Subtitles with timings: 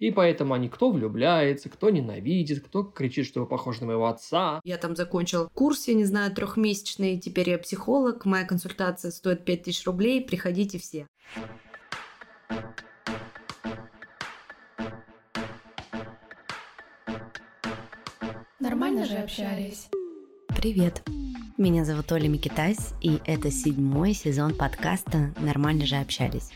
[0.00, 4.60] И поэтому они кто влюбляется, кто ненавидит, кто кричит, что вы похожи на моего отца.
[4.64, 9.86] Я там закончил курс, я не знаю, трехмесячный, теперь я психолог, моя консультация стоит 5000
[9.86, 11.06] рублей, приходите все.
[18.58, 19.90] Нормально же общались.
[20.48, 21.02] Привет.
[21.58, 26.50] Меня зовут Оля Микитась, и это седьмой сезон подкаста «Нормально же общались».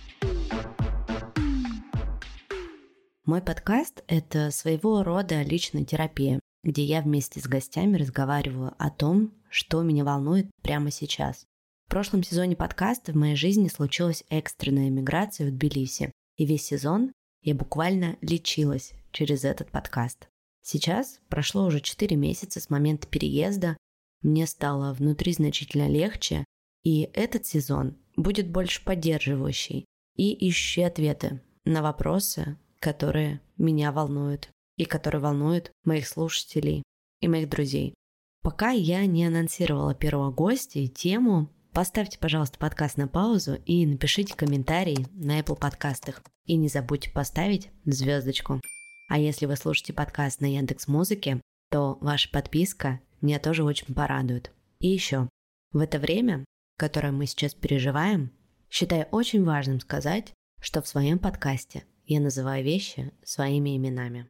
[3.27, 9.32] Мой подкаст– это своего рода личная терапия, где я вместе с гостями разговариваю о том,
[9.48, 11.46] что меня волнует прямо сейчас.
[11.87, 17.12] В прошлом сезоне подкаста в моей жизни случилась экстренная миграция в Тбилиси, и весь сезон
[17.41, 20.29] я буквально лечилась через этот подкаст.
[20.60, 23.79] Сейчас прошло уже 4 месяца с момента переезда,
[24.20, 26.45] мне стало внутри значительно легче,
[26.82, 34.84] и этот сезон будет больше поддерживающий и ищущий ответы на вопросы, которые меня волнуют и
[34.84, 36.83] которые волнуют моих слушателей
[37.23, 37.95] и моих друзей.
[38.43, 44.37] Пока я не анонсировала первого гостя и тему, поставьте, пожалуйста, подкаст на паузу и напишите
[44.37, 46.23] комментарий на Apple подкастах.
[46.45, 48.60] И не забудьте поставить звездочку.
[49.09, 51.40] А если вы слушаете подкаст на Яндекс Музыке,
[51.71, 54.52] то ваша подписка меня тоже очень порадует.
[54.79, 55.30] И еще,
[55.73, 56.45] в это время,
[56.77, 58.30] которое мы сейчас переживаем,
[58.68, 64.28] считаю очень важным сказать, что в своем подкасте я называю вещи своими именами.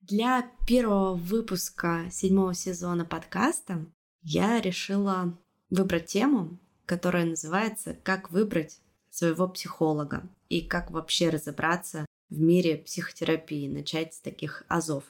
[0.00, 3.84] Для первого выпуска седьмого сезона подкаста
[4.22, 12.40] я решила выбрать тему, которая называется «Как выбрать своего психолога» и как вообще разобраться в
[12.40, 15.04] мире психотерапии, начать с таких азов.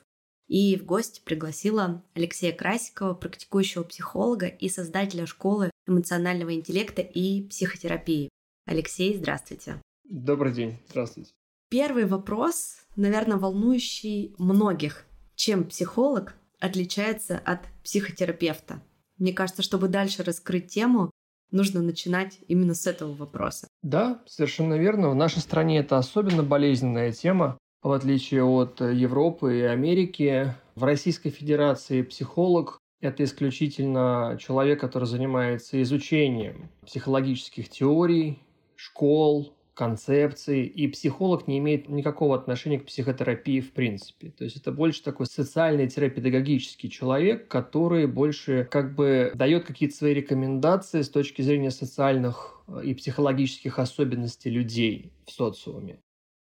[0.49, 8.31] И в гости пригласила Алексея Красикова, практикующего психолога и создателя школы эмоционального интеллекта и психотерапии.
[8.69, 9.81] Алексей, здравствуйте.
[10.05, 11.31] Добрый день, здравствуйте.
[11.71, 15.07] Первый вопрос, наверное, волнующий многих.
[15.35, 18.83] Чем психолог отличается от психотерапевта?
[19.17, 21.11] Мне кажется, чтобы дальше раскрыть тему,
[21.51, 23.69] нужно начинать именно с этого вопроса.
[23.83, 25.09] Да, совершенно верно.
[25.09, 27.57] В нашей стране это особенно болезненная тема.
[27.81, 35.81] В отличие от Европы и Америки, в Российской Федерации психолог это исключительно человек, который занимается
[35.81, 38.43] изучением психологических теорий,
[38.79, 44.31] школ, концепций, и психолог не имеет никакого отношения к психотерапии в принципе.
[44.31, 50.15] То есть это больше такой социальный терапевтический человек, который больше как бы дает какие-то свои
[50.15, 55.99] рекомендации с точки зрения социальных э, и психологических особенностей людей в социуме.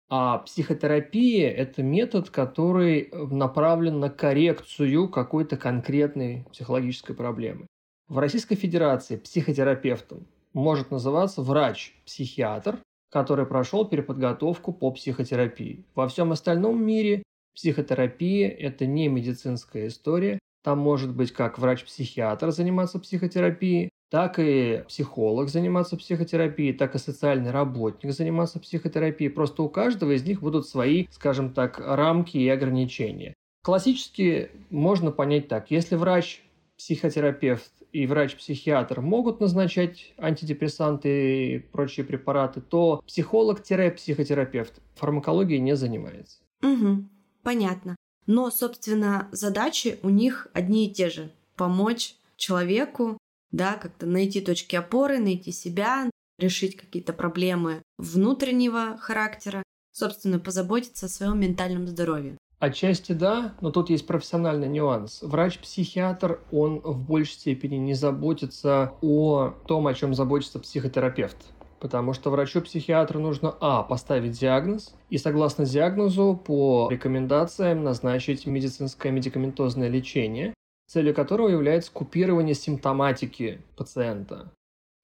[0.09, 7.67] А психотерапия– это метод, который направлен на коррекцию какой-то конкретной психологической проблемы.
[8.09, 10.27] В Российской Федерации психотерапевтом
[10.59, 12.79] может называться врач-психиатр,
[13.11, 15.85] который прошел переподготовку по психотерапии.
[15.95, 17.23] Во всем остальном мире
[17.55, 20.39] психотерапия– это не медицинская история.
[20.65, 27.51] Там может быть как врач-психиатр заниматься психотерапией, так и психолог заниматься психотерапией, так и социальный
[27.51, 29.31] работник заниматься психотерапией.
[29.31, 33.35] Просто у каждого из них будут свои, скажем так, рамки и ограничения.
[33.63, 35.71] Классически можно понять так.
[35.71, 36.43] Если врач
[36.79, 46.39] психотерапевт и врач-психиатр могут назначать антидепрессанты и прочие препараты, то психолог-психотерапевт фармакологией не занимается.
[46.63, 47.05] Угу,
[47.43, 47.97] понятно.
[48.27, 51.33] Но, собственно, задачи у них одни и те же.
[51.57, 53.19] Помочь человеку,
[53.51, 59.63] да, как-то найти точки опоры, найти себя, решить какие-то проблемы внутреннего характера,
[59.93, 62.39] собственно, позаботиться о своем ментальном здоровье.
[62.61, 65.23] Отчасти да, но тут есть профессиональный нюанс.
[65.23, 71.37] Врач-психиатр, он в большей степени не заботится о том, о чем заботится психотерапевт.
[71.79, 79.89] Потому что врачу-психиатру нужно, а, поставить диагноз, и согласно диагнозу по рекомендациям назначить медицинское медикаментозное
[79.89, 80.53] лечение,
[80.89, 84.51] целью которого является купирование симптоматики пациента.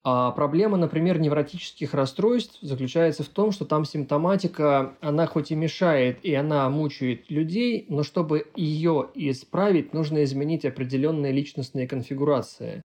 [0.07, 6.23] А проблема, например, невротических расстройств заключается в том, что там симптоматика, она хоть и мешает,
[6.23, 12.83] и она мучает людей, но чтобы ее исправить, нужно изменить определенные личностные конфигурации.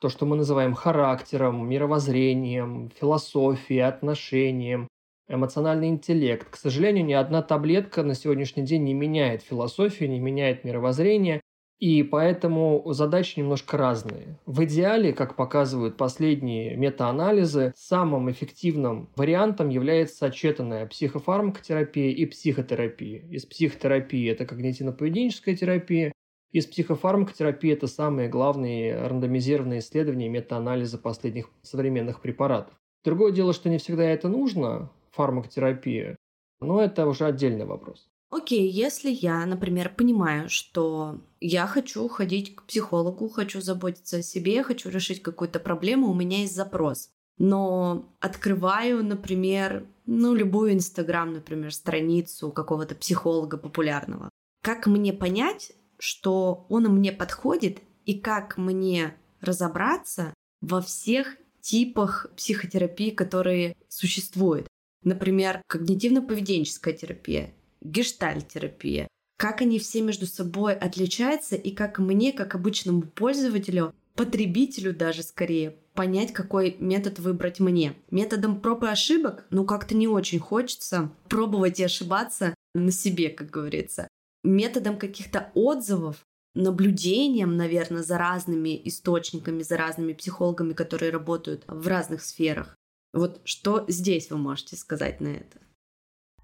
[0.00, 4.86] То, что мы называем характером, мировоззрением, философией, отношением,
[5.28, 6.50] эмоциональный интеллект.
[6.50, 11.40] К сожалению, ни одна таблетка на сегодняшний день не меняет философию, не меняет мировоззрение,
[11.80, 14.38] и поэтому задачи немножко разные.
[14.44, 23.22] В идеале, как показывают последние метаанализы, самым эффективным вариантом является сочетанная психофармакотерапия и психотерапия.
[23.30, 26.12] Из психотерапии это когнитивно-поведенческая терапия,
[26.52, 32.74] из психофармакотерапии это самые главные рандомизированные исследования и метаанализы последних современных препаратов.
[33.04, 34.90] Другое дело, что не всегда это нужно.
[35.12, 36.16] фармакотерапию,
[36.60, 38.09] но это уже отдельный вопрос.
[38.30, 44.62] Окей, если я, например, понимаю, что я хочу ходить к психологу, хочу заботиться о себе,
[44.62, 47.10] хочу решить какую-то проблему, у меня есть запрос.
[47.38, 54.30] Но открываю, например, ну, любую Инстаграм, например, страницу какого-то психолога популярного.
[54.62, 63.10] Как мне понять, что он мне подходит, и как мне разобраться во всех типах психотерапии,
[63.10, 64.68] которые существуют?
[65.02, 69.08] Например, когнитивно-поведенческая терапия, гештальтерапия.
[69.38, 75.76] Как они все между собой отличаются и как мне, как обычному пользователю, потребителю даже скорее,
[75.94, 77.94] понять, какой метод выбрать мне.
[78.10, 83.50] Методом проб и ошибок, ну как-то не очень хочется пробовать и ошибаться на себе, как
[83.50, 84.08] говорится.
[84.44, 86.24] Методом каких-то отзывов,
[86.54, 92.76] наблюдением, наверное, за разными источниками, за разными психологами, которые работают в разных сферах.
[93.12, 95.58] Вот что здесь вы можете сказать на это?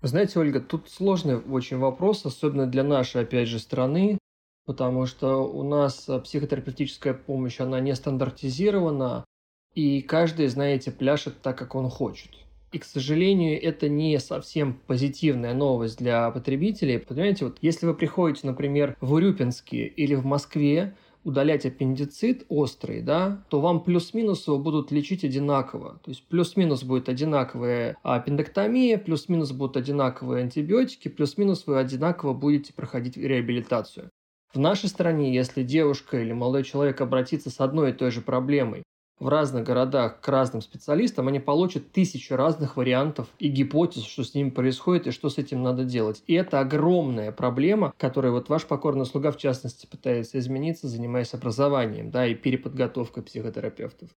[0.03, 4.19] Знаете, Ольга, тут сложный очень вопрос, особенно для нашей, опять же, страны,
[4.67, 9.25] потому что у нас психотерапевтическая помощь, она не стандартизирована,
[9.75, 12.31] и каждый, знаете, пляшет так, как он хочет.
[12.73, 16.99] И, к сожалению, это не совсем позитивная новость для потребителей.
[16.99, 20.97] Понимаете, вот если вы приходите, например, в Урюпинске или в Москве,
[21.27, 26.01] удалять аппендицит острый, да, то вам плюс-минус его будут лечить одинаково.
[26.05, 33.17] То есть плюс-минус будет одинаковая аппендэктомия, плюс-минус будут одинаковые антибиотики, плюс-минус вы одинаково будете проходить
[33.17, 34.11] реабилитацию.
[34.55, 38.85] В нашей стране, если девушка или молодой человек обратится с одной и той же проблемой
[39.19, 44.35] в разных городах к разным специалистам, они получат тысячи разных вариантов и гипотез, что с
[44.35, 46.23] ними происходит и что с этим надо делать.
[46.27, 52.11] И это огромная проблема, которую вот ваш покорный слуга, в частности, пытается измениться, занимаясь образованием
[52.11, 54.11] да, и переподготовкой психотерапевтов.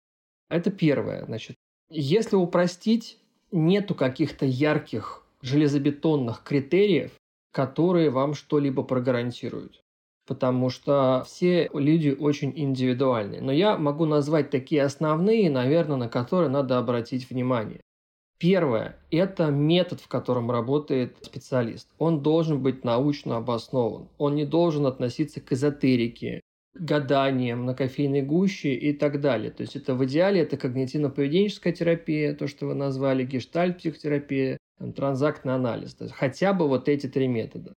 [0.50, 1.26] Это первое.
[1.26, 1.56] Значит,
[1.90, 3.20] если упростить,
[3.52, 7.12] нету каких-то ярких железобетонных критериев,
[7.52, 9.82] которые вам что-либо прогарантируют
[10.30, 13.42] потому что все люди очень индивидуальны.
[13.42, 17.82] Но я могу назвать такие основные, наверное, на которые надо обратить внимание.
[18.38, 21.90] Первое– это метод, в котором работает специалист.
[21.98, 24.08] Он должен быть научно обоснован.
[24.20, 26.42] Он не должен относиться к эзотерике,
[26.76, 29.50] гаданиям на кофейной гуще и так далее.
[29.50, 34.60] То есть это в идеале это когнитивно-поведенческая терапия, то, что вы назвали, гештальт-психотерапия,
[34.96, 35.96] транзактный анализ.
[35.96, 37.74] То есть хотя бы вот эти три метода.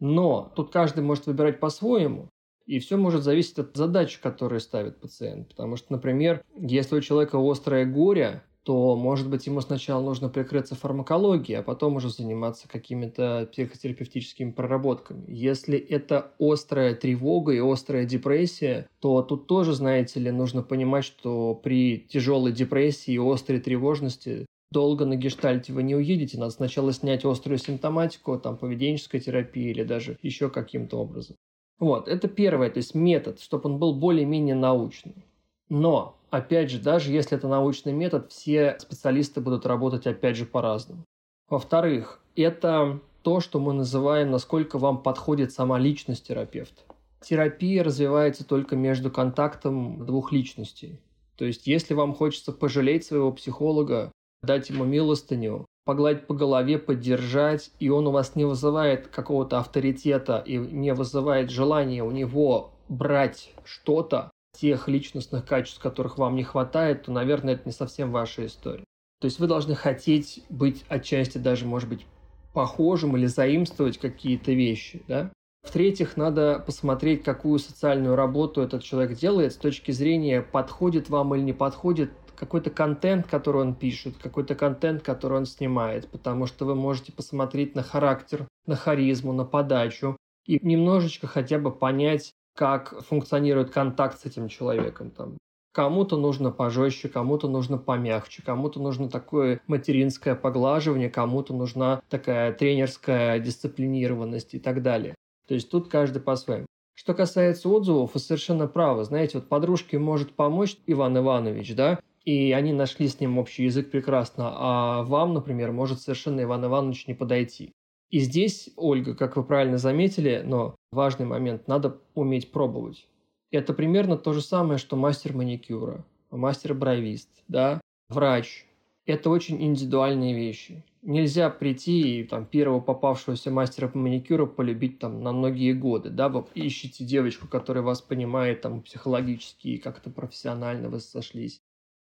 [0.00, 2.28] Но тут каждый может выбирать по-своему,
[2.66, 5.48] и все может зависеть от задачи, которые ставит пациент.
[5.48, 10.74] Потому что, например, если у человека острое горе, то, может быть, ему сначала нужно прикрыться
[10.74, 15.24] фармакологией, а потом уже заниматься какими-то психотерапевтическими проработками.
[15.28, 21.54] Если это острая тревога и острая депрессия, то тут тоже, знаете ли, нужно понимать, что
[21.54, 27.24] при тяжелой депрессии и острой тревожности долго на гештальте вы не уедете, надо сначала снять
[27.24, 31.36] острую симптоматику, там, поведенческая терапия или даже еще каким-то образом.
[31.78, 35.24] Вот, это первое, то есть метод, чтобы он был более-менее научный.
[35.68, 41.04] Но, опять же, даже если это научный метод, все специалисты будут работать, опять же, по-разному.
[41.48, 46.82] Во-вторых, это то, что мы называем, насколько вам подходит сама личность терапевта.
[47.22, 51.00] Терапия развивается только между контактом двух личностей.
[51.36, 57.70] То есть, если вам хочется пожалеть своего психолога, дать ему милостыню, погладить по голове, поддержать,
[57.78, 63.52] и он у вас не вызывает какого-то авторитета и не вызывает желания у него брать
[63.64, 68.84] что-то, тех личностных качеств, которых вам не хватает, то, наверное, это не совсем ваша история.
[69.20, 72.06] То есть вы должны хотеть быть отчасти даже, может быть,
[72.52, 75.30] похожим или заимствовать какие-то вещи, да?
[75.62, 81.42] В-третьих, надо посмотреть, какую социальную работу этот человек делает с точки зрения, подходит вам или
[81.42, 86.74] не подходит какой-то контент, который он пишет, какой-то контент, который он снимает, потому что вы
[86.74, 90.16] можете посмотреть на характер, на харизму, на подачу
[90.46, 95.10] и немножечко хотя бы понять, как функционирует контакт с этим человеком.
[95.10, 95.36] Там,
[95.72, 103.38] Кому-то нужно пожестче, кому-то нужно помягче, кому-то нужно такое материнское поглаживание, кому-то нужна такая тренерская
[103.38, 105.14] дисциплинированность и так далее.
[105.46, 106.66] То есть тут каждый по-своему.
[106.94, 109.04] Что касается отзывов, вы совершенно правы.
[109.04, 113.90] Знаете, вот подружке может помочь Иван Иванович, да, и они нашли с ним общий язык
[113.90, 117.72] прекрасно, а вам, например, может совершенно Иван Иванович не подойти.
[118.10, 123.06] И здесь, Ольга, как вы правильно заметили, но важный момент, надо уметь пробовать.
[123.52, 128.66] Это примерно то же самое, что мастер маникюра, мастер-бровист, да, врач.
[129.06, 130.84] Это очень индивидуальные вещи.
[131.02, 136.10] Нельзя прийти и там, первого попавшегося мастера по маникюру полюбить там, на многие годы.
[136.10, 136.28] Да?
[136.28, 141.60] Вы ищете девочку, которая вас понимает там, психологически и как-то профессионально вы сошлись.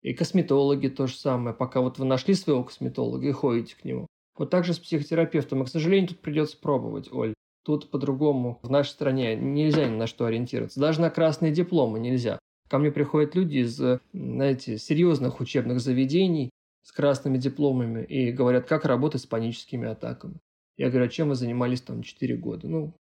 [0.04, 1.56] И косметологи то же самое.
[1.56, 4.06] Пока вот вы нашли своего косметолога и ходите к нему.
[4.36, 5.62] Вот так же с психотерапевтом.
[5.62, 7.34] И, к сожалению, тут придется пробовать, Оль.
[7.64, 10.78] Тут по-другому в нашей стране нельзя ни на что ориентироваться.
[10.78, 12.38] Даже на красные дипломы нельзя.
[12.68, 13.80] Ко мне приходят люди из,
[14.12, 16.50] знаете, серьезных учебных заведений
[16.82, 20.38] с красными дипломами и говорят, как работать с паническими атаками.
[20.76, 22.68] Я говорю, а чем вы занимались там 4 года?
[22.68, 22.92] Ну,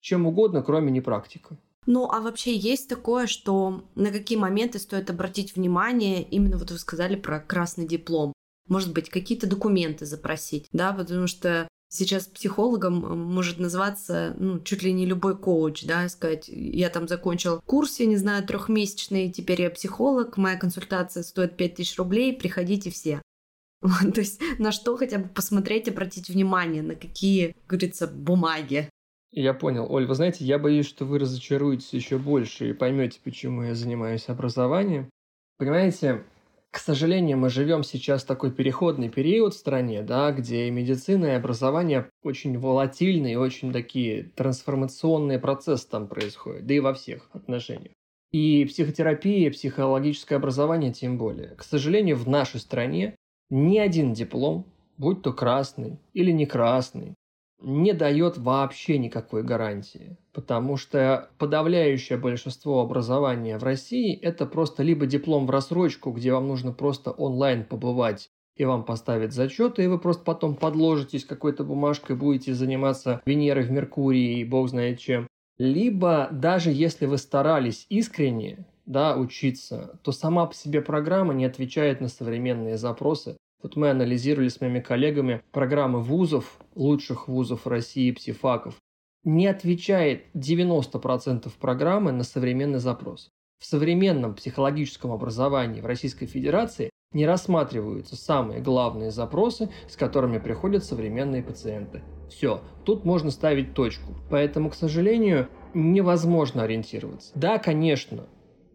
[0.00, 1.58] чем угодно, кроме не практика.
[1.90, 6.76] Ну, а вообще есть такое, что на какие моменты стоит обратить внимание, именно вот вы
[6.78, 8.34] сказали про красный диплом.
[8.68, 13.00] Может быть, какие-то документы запросить, да, потому что сейчас психологом
[13.32, 18.04] может называться ну, чуть ли не любой коуч, да, сказать, я там закончил курс, я
[18.04, 23.22] не знаю, трехмесячный, теперь я психолог, моя консультация стоит 5000 рублей, приходите все.
[23.80, 28.90] То есть на что хотя бы посмотреть, обратить внимание, на какие, как говорится, бумаги.
[29.30, 29.86] Я понял.
[29.90, 34.28] Оль, вы знаете, я боюсь, что вы разочаруетесь еще больше и поймете, почему я занимаюсь
[34.28, 35.10] образованием.
[35.58, 36.24] Понимаете,
[36.70, 41.26] к сожалению, мы живем сейчас в такой переходный период в стране, да, где и медицина,
[41.26, 47.92] и образование очень волатильные, очень такие трансформационные процессы там происходят, да и во всех отношениях.
[48.32, 51.54] И психотерапия, психологическое образование тем более.
[51.56, 53.16] К сожалению, в нашей стране
[53.48, 54.66] ни один диплом,
[54.98, 57.14] будь то красный или не красный,
[57.60, 65.06] не дает вообще никакой гарантии, потому что подавляющее большинство образования в России– это просто либо
[65.06, 69.98] диплом в рассрочку, где вам нужно просто онлайн побывать и вам поставят зачеты, и вы
[69.98, 75.28] просто потом подложитесь какой-то бумажкой, будете заниматься Венерой в Меркурии и бог знает чем.
[75.58, 82.00] Либо даже если вы старались искренне да, учиться, то сама по себе программа не отвечает
[82.00, 88.76] на современные запросы, вот мы анализировали с моими коллегами программы вузов, лучших вузов России, псифаков.
[89.24, 93.30] Не отвечает 90% программы на современный запрос.
[93.58, 100.84] В современном психологическом образовании в Российской Федерации не рассматриваются самые главные запросы, с которыми приходят
[100.84, 102.02] современные пациенты.
[102.28, 104.14] Все, тут можно ставить точку.
[104.30, 107.32] Поэтому, к сожалению, невозможно ориентироваться.
[107.34, 108.26] Да, конечно,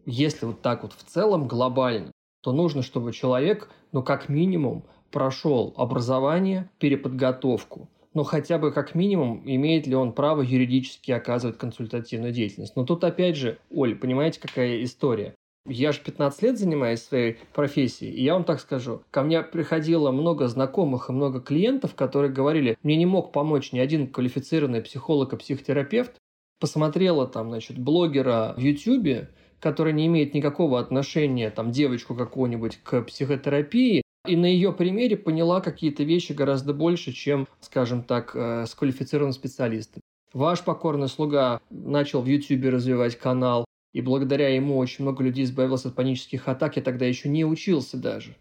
[0.06, 2.12] если вот так вот в целом глобально,
[2.44, 9.42] то нужно, чтобы человек, ну как минимум, прошел образование, переподготовку, но хотя бы как минимум
[9.46, 12.76] имеет ли он право юридически оказывать консультативную деятельность.
[12.76, 15.36] Но тут опять же, Оль, понимаете, какая история?
[15.66, 20.12] Я же 15 лет занимаюсь своей профессией, и я вам так скажу, ко мне приходило
[20.12, 25.32] много знакомых и много клиентов, которые говорили, мне не мог помочь ни один квалифицированный психолог
[25.32, 26.18] и психотерапевт,
[26.60, 29.30] посмотрела там, значит, блогера в Ютьюбе,
[29.64, 35.62] которая не имеет никакого отношения, там, девочку какую-нибудь к психотерапии, и на ее примере поняла
[35.62, 40.02] какие-то вещи гораздо больше, чем, скажем так, э, с квалифицированным специалистом.
[40.34, 45.86] Ваш покорный слуга начал в YouTube развивать канал, и благодаря ему очень много людей избавилось
[45.86, 46.76] от панических атак.
[46.76, 48.36] Я тогда еще не учился даже.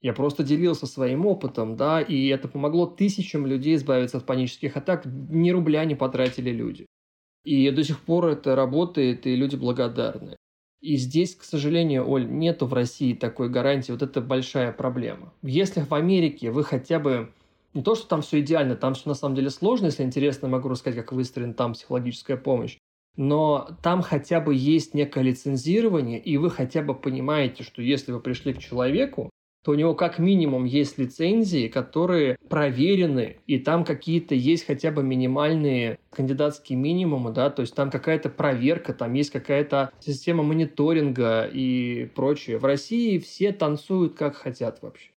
[0.00, 5.04] Я просто делился своим опытом, да, и это помогло тысячам людей избавиться от панических атак.
[5.04, 6.86] Ни рубля не потратили люди.
[7.44, 10.36] И до сих пор это работает, и люди благодарны.
[10.84, 13.90] И здесь, к сожалению, Оль, нету в России такой гарантии.
[13.90, 15.32] Вот это большая проблема.
[15.42, 17.32] Если в Америке вы хотя бы
[17.72, 20.68] не то, что там все идеально, там все на самом деле сложно, если интересно, могу
[20.68, 22.76] рассказать, как выстроена там психологическая помощь.
[23.16, 28.20] Но там хотя бы есть некое лицензирование, и вы хотя бы понимаете, что если вы
[28.20, 29.30] пришли к человеку,
[29.64, 35.02] то у него как минимум есть лицензии, которые проверены, и там какие-то есть хотя бы
[35.02, 42.10] минимальные кандидатские минимумы, да, то есть там какая-то проверка, там есть какая-то система мониторинга и
[42.14, 42.58] прочее.
[42.58, 45.10] В России все танцуют как хотят вообще.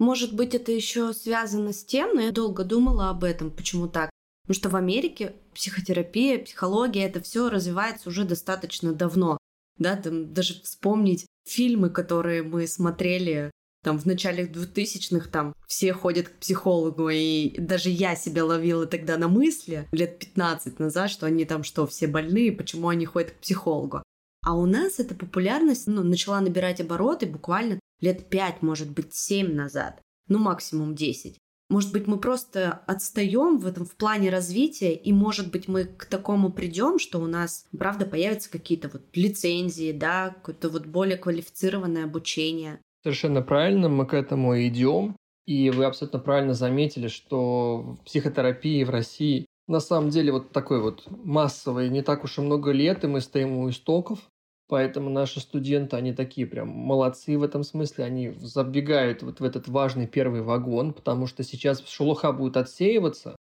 [0.00, 4.10] Может быть, это еще связано с тем, но я долго думала об этом, почему так.
[4.42, 9.38] Потому что в Америке психотерапия, психология, это все развивается уже достаточно давно.
[9.78, 13.52] Да, там даже вспомнить фильмы, которые мы смотрели
[13.84, 19.16] там в начале 2000-х там все ходят к психологу, и даже я себя ловила тогда
[19.18, 23.40] на мысли лет 15 назад, что они там что, все больные, почему они ходят к
[23.40, 24.02] психологу.
[24.42, 29.54] А у нас эта популярность ну, начала набирать обороты буквально лет 5, может быть, 7
[29.54, 31.38] назад, ну максимум 10.
[31.70, 36.04] Может быть, мы просто отстаем в этом в плане развития, и, может быть, мы к
[36.04, 42.04] такому придем, что у нас, правда, появятся какие-то вот лицензии, да, какое-то вот более квалифицированное
[42.04, 42.80] обучение.
[43.04, 45.14] Совершенно правильно, мы к этому идем.
[45.44, 50.80] И вы абсолютно правильно заметили, что в психотерапии в России на самом деле вот такой
[50.80, 54.20] вот массовый не так уж и много лет, и мы стоим у истоков.
[54.68, 59.68] Поэтому наши студенты, они такие прям молодцы в этом смысле, они забегают вот в этот
[59.68, 63.36] важный первый вагон, потому что сейчас шелуха будет отсеиваться.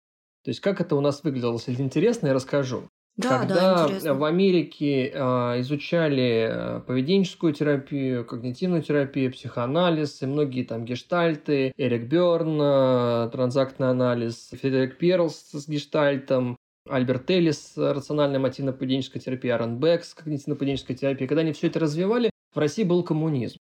[0.43, 2.88] То есть как это у нас выглядело, если интересно, я расскажу.
[3.17, 10.62] Да, Когда да, в Америке э, изучали э, поведенческую терапию, когнитивную терапию, психоанализ и многие
[10.62, 16.57] там гештальты, Эрик Берн, э, транзактный анализ, Фредерик Перлс с гештальтом,
[16.88, 22.59] Альберт Эллис, рациональная мотивно-поведенческая терапия, Аарон Бекс, когнитивно-поведенческая терапия, когда они все это развивали, в
[22.59, 23.59] России был коммунизм.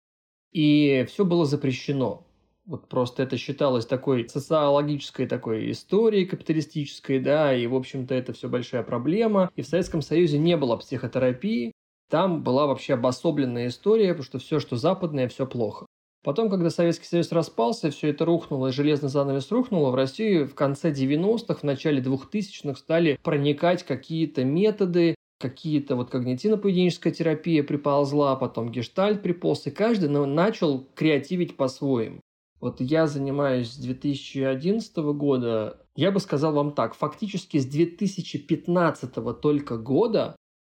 [0.51, 2.26] И все было запрещено.
[2.67, 8.49] Вот просто это считалось такой социологической такой историей капиталистической, да, и, в общем-то, это все
[8.49, 9.49] большая проблема.
[9.55, 11.71] И в Советском Союзе не было психотерапии,
[12.09, 15.85] там была вообще обособленная история, потому что все, что западное, все плохо.
[16.25, 20.53] Потом, когда Советский Союз распался, все это рухнуло, и железный занавес рухнуло, в Россию в
[20.53, 28.71] конце 90-х, в начале 2000-х стали проникать какие-то методы, какие-то вот когнитивно-поведенческая терапия приползла, потом
[28.71, 32.19] гештальт приполз, и каждый начал креативить по-своему.
[32.59, 35.79] Вот я занимаюсь с 2011 года.
[35.95, 40.35] Я бы сказал вам так, фактически с 2015 только года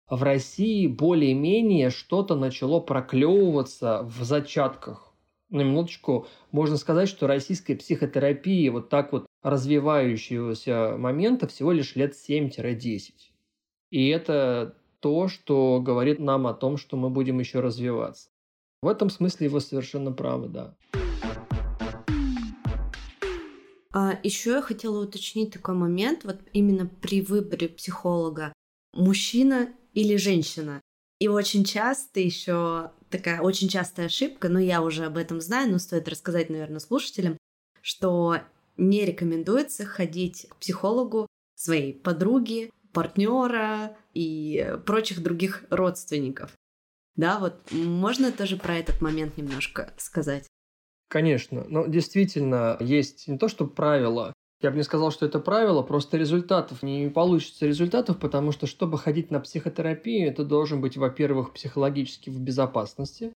[0.09, 5.13] в России более-менее что-то начало проклевываться в зачатках.
[5.49, 12.13] На минуточку, можно сказать, что российская психотерапия вот так вот развивающегося момента всего лишь лет
[12.13, 13.11] 7-10.
[13.89, 18.29] И это то, что говорит нам о том, что мы будем еще развиваться.
[18.81, 20.75] В этом смысле вы совершенно правы, да.
[23.93, 28.53] А еще я хотела уточнить такой момент, вот именно при выборе психолога,
[28.93, 30.81] мужчина или женщина.
[31.19, 35.77] И очень часто еще такая очень частая ошибка, но я уже об этом знаю, но
[35.77, 37.37] стоит рассказать, наверное, слушателям,
[37.81, 38.37] что
[38.77, 46.53] не рекомендуется ходить к психологу своей подруги, партнера и прочих других родственников.
[47.15, 50.47] Да, вот можно тоже про этот момент немножко сказать.
[51.11, 55.81] Конечно, но действительно есть не то, что правило, я бы не сказал, что это правило,
[55.81, 61.51] просто результатов не получится результатов, потому что, чтобы ходить на психотерапию, это должен быть, во-первых,
[61.51, 63.33] психологически в безопасности,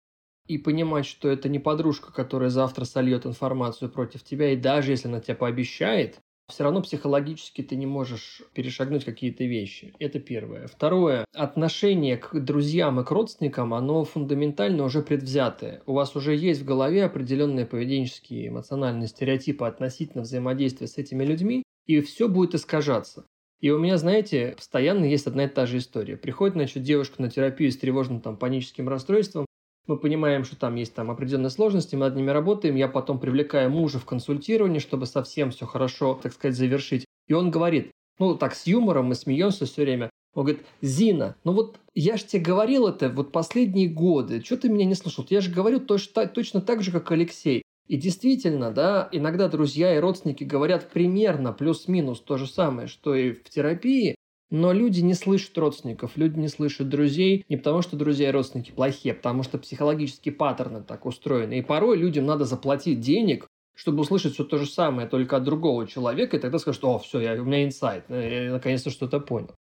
[0.45, 5.07] и понимать, что это не подружка, которая завтра сольет информацию против тебя, и даже если
[5.07, 9.93] она тебя пообещает, все равно психологически ты не можешь перешагнуть какие-то вещи.
[9.99, 10.67] Это первое.
[10.67, 11.25] Второе.
[11.33, 15.81] Отношение к друзьям и к родственникам, оно фундаментально уже предвзятое.
[15.85, 21.63] У вас уже есть в голове определенные поведенческие эмоциональные стереотипы относительно взаимодействия с этими людьми,
[21.85, 23.25] и все будет искажаться.
[23.63, 26.17] И у меня, знаете, постоянно есть одна и та же история.
[26.17, 29.45] Приходит, значит, девушка на терапию с тревожным там паническим расстройством,
[29.87, 33.69] мы понимаем, что там есть там определенные сложности, мы над ними работаем, я потом привлекаю
[33.69, 37.05] мужа в консультирование, чтобы совсем все хорошо, так сказать, завершить.
[37.27, 41.53] И он говорит, ну так с юмором, мы смеемся все время, он говорит, Зина, ну
[41.53, 45.25] вот я же тебе говорил это вот последние годы, что ты меня не слушал?
[45.29, 47.63] Я же говорю точно, точно так же, как Алексей.
[47.87, 53.33] И действительно, да, иногда друзья и родственники говорят примерно плюс-минус то же самое, что и
[53.33, 54.15] в терапии,
[54.49, 58.71] но люди не слышат родственников, люди не слышат друзей не потому, что друзья и родственники
[58.71, 61.59] плохие, а потому что психологические паттерны так устроены.
[61.59, 65.87] И порой людям надо заплатить денег, чтобы услышать все то же самое, только от другого
[65.87, 69.55] человека, и тогда скажут, о, все, я, у меня инсайт, я наконец-то что-то понял.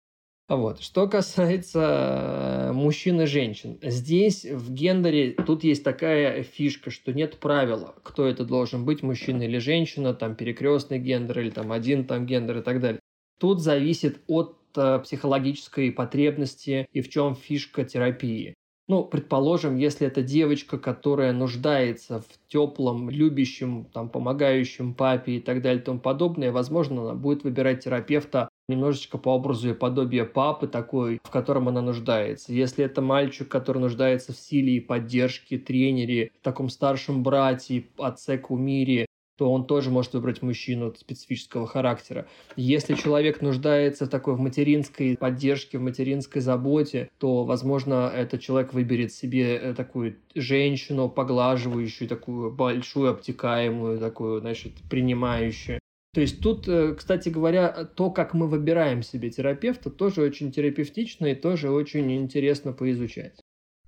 [0.48, 0.82] Вот.
[0.82, 7.38] Что касается э, мужчин и женщин, здесь в гендере тут есть такая фишка, что нет
[7.38, 12.26] правила, кто это должен быть, мужчина или женщина, там перекрестный гендер или там один там
[12.26, 13.00] гендер и так далее.
[13.38, 18.54] Тут зависит от психологической потребности и в чем фишка терапии.
[18.88, 25.62] Ну, предположим, если это девочка, которая нуждается в теплом, любящем, там, помогающем папе и так
[25.62, 30.66] далее и тому подобное, возможно, она будет выбирать терапевта немножечко по образу и подобию папы
[30.66, 32.52] такой, в котором она нуждается.
[32.52, 39.06] Если это мальчик, который нуждается в силе и поддержке, тренере, таком старшем брате, отце-кумире,
[39.36, 42.26] то он тоже может выбрать мужчину специфического характера.
[42.56, 48.72] Если человек нуждается в такой в материнской поддержке, в материнской заботе, то, возможно, этот человек
[48.74, 55.78] выберет себе э, такую женщину, поглаживающую, такую большую, обтекаемую, такую, значит, принимающую.
[56.14, 61.26] То есть тут, э, кстати говоря, то, как мы выбираем себе терапевта, тоже очень терапевтично
[61.26, 63.40] и тоже очень интересно поизучать.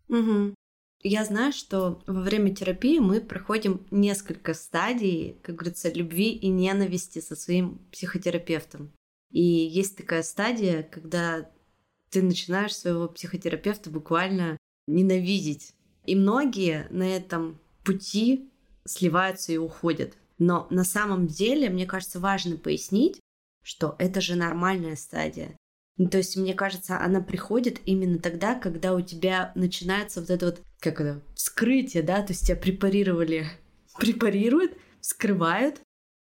[0.08, 0.54] Угу.
[1.06, 7.20] Я знаю, что во время терапии мы проходим несколько стадий, как говорится, любви и ненависти
[7.20, 8.90] со своим психотерапевтом.
[9.30, 11.50] И есть такая стадия, когда
[12.08, 15.74] ты начинаешь своего психотерапевта буквально ненавидеть.
[16.06, 18.50] И многие на этом пути
[18.86, 20.14] сливаются и уходят.
[20.38, 23.20] Но на самом деле, мне кажется, важно пояснить,
[23.62, 25.54] что это же нормальная стадия.
[25.96, 30.46] Ну, то есть, мне кажется, она приходит именно тогда, когда у тебя начинается вот это
[30.46, 33.46] вот, как это, вскрытие, да, то есть тебя препарировали,
[33.98, 35.80] препарируют, вскрывают,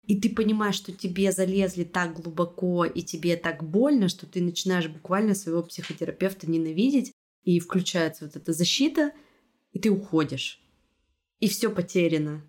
[0.05, 4.87] и ты понимаешь, что тебе залезли так глубоко и тебе так больно, что ты начинаешь
[4.87, 9.11] буквально своего психотерапевта ненавидеть, и включается вот эта защита,
[9.71, 10.61] и ты уходишь.
[11.39, 12.43] И все потеряно.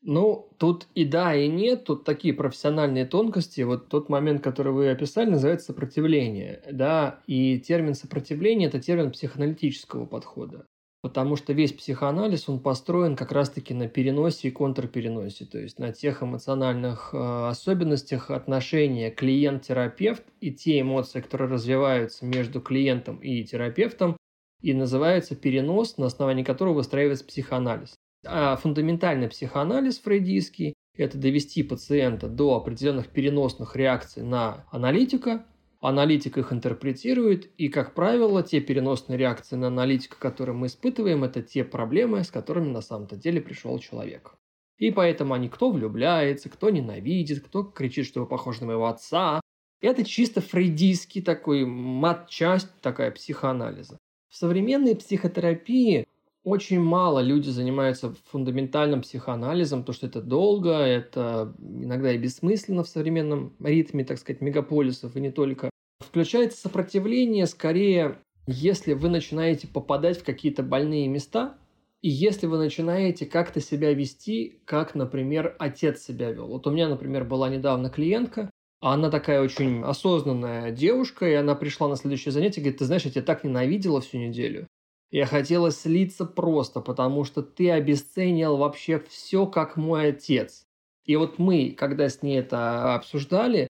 [0.00, 3.60] Ну, тут и да, и нет, тут такие профессиональные тонкости.
[3.60, 6.62] Вот тот момент, который вы описали, называется сопротивление.
[6.70, 10.66] Да, и термин сопротивление– это термин психоаналитического подхода.
[11.02, 15.92] Потому что весь психоанализ, он построен как раз-таки на переносе и контрпереносе, то есть на
[15.92, 24.16] тех эмоциональных э, особенностях отношения клиент-терапевт и те эмоции, которые развиваются между клиентом и терапевтом,
[24.60, 27.96] и называется перенос, на основании которого выстраивается психоанализ.
[28.24, 35.44] А фундаментальный психоанализ фрейдистский– это довести пациента до определенных переносных реакций на аналитика,
[35.82, 41.42] аналитик их интерпретирует, и, как правило, те переносные реакции на аналитика, которые мы испытываем, это
[41.42, 44.34] те проблемы, с которыми на самом-то деле пришел человек.
[44.78, 49.40] И поэтому они кто влюбляется, кто ненавидит, кто кричит, что вы похожи на моего отца.
[49.80, 53.98] Это чисто фрейдистский такой мат-часть, такая психоанализа.
[54.28, 56.06] В современной психотерапии
[56.44, 62.88] очень мало люди занимаются фундаментальным психоанализом, потому что это долго, это иногда и бессмысленно в
[62.88, 65.71] современном ритме, так сказать, мегаполисов и не только.
[66.12, 71.56] Включается сопротивление скорее, если вы начинаете попадать в какие-то больные места,
[72.02, 76.48] и если вы начинаете как-то себя вести, как, например, отец себя вел.
[76.48, 78.50] Вот у меня, например, была недавно клиентка,
[78.82, 82.84] а она такая очень осознанная девушка, и она пришла на следующее занятие и говорит, ты
[82.84, 84.66] знаешь, я тебя так ненавидела всю неделю.
[85.10, 90.66] Я хотела слиться просто, потому что ты обесценил вообще все, как мой отец.
[91.06, 93.68] И вот мы, когда с ней это обсуждали,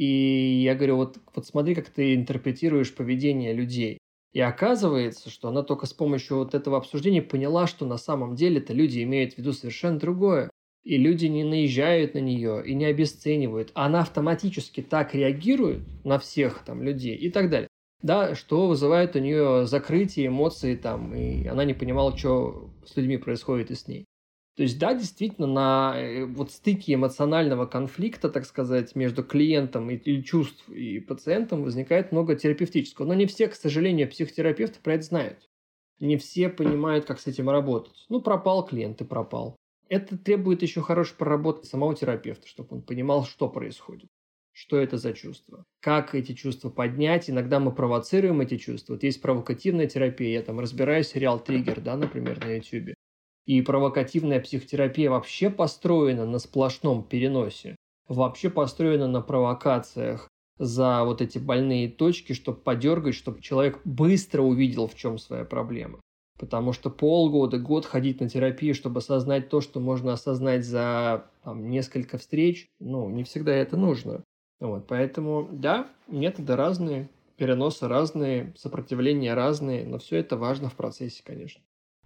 [0.00, 3.98] и я говорю, вот, вот смотри, как ты интерпретируешь поведение людей.
[4.32, 8.72] И оказывается, что она только с помощью вот этого обсуждения поняла, что на самом деле-то
[8.72, 10.48] люди имеют в виду совершенно другое.
[10.84, 13.72] И люди не наезжают на нее и не обесценивают.
[13.74, 17.68] Она автоматически так реагирует на всех там людей и так далее
[18.02, 23.18] да, что вызывает у нее закрытие, эмоции там, и она не понимала, что с людьми
[23.18, 24.06] происходит и с ней.
[24.56, 29.96] То есть, да, действительно, на э, вот стыке эмоционального конфликта, так сказать, между клиентом и,
[29.96, 33.06] или чувств и пациентом возникает много терапевтического.
[33.06, 35.48] Но не все, к сожалению, психотерапевты про это знают.
[35.98, 38.04] Не все понимают, как с этим работать.
[38.08, 39.56] Ну, пропал клиент и пропал.
[39.88, 44.08] Это требует еще хорошей проработки самого терапевта, чтобы он понимал, что происходит
[44.52, 47.30] что это за чувство, как эти чувства поднять.
[47.30, 48.94] Иногда мы провоцируем эти чувства.
[48.94, 52.94] Вот есть провокативная терапия, я там разбираю сериал «Триггер», да, например, на YouTube.
[53.46, 57.76] И провокативная психотерапия вообще построена на сплошном переносе,
[58.08, 64.86] вообще построена на провокациях за вот эти больные точки, чтобы подергать, чтобы человек быстро увидел,
[64.86, 66.00] в чем своя проблема.
[66.38, 71.68] Потому что полгода, год ходить на терапию, чтобы осознать то, что можно осознать за там,
[71.70, 74.22] несколько встреч, ну, не всегда это нужно.
[74.58, 81.22] Вот, поэтому, да, методы разные, переносы разные, сопротивления разные, но все это важно в процессе,
[81.24, 81.62] конечно.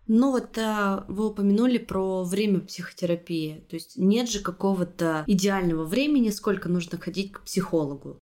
[0.07, 3.65] Ну вот а, вы упомянули про время психотерапии.
[3.69, 8.19] То есть нет же какого-то идеального времени, сколько нужно ходить к психологу.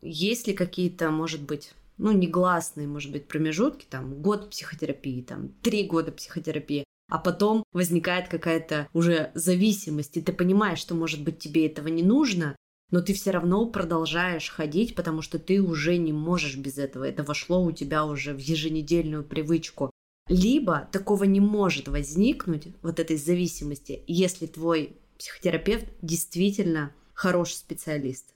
[0.00, 5.84] Есть ли какие-то, может быть, ну, негласные, может быть, промежутки, там, год психотерапии, там, три
[5.84, 11.66] года психотерапии, а потом возникает какая-то уже зависимость, и ты понимаешь, что, может быть, тебе
[11.66, 12.54] этого не нужно,
[12.90, 17.04] но ты все равно продолжаешь ходить, потому что ты уже не можешь без этого.
[17.04, 19.90] Это вошло у тебя уже в еженедельную привычку.
[20.28, 28.34] Либо такого не может возникнуть, вот этой зависимости, если твой психотерапевт действительно хороший специалист.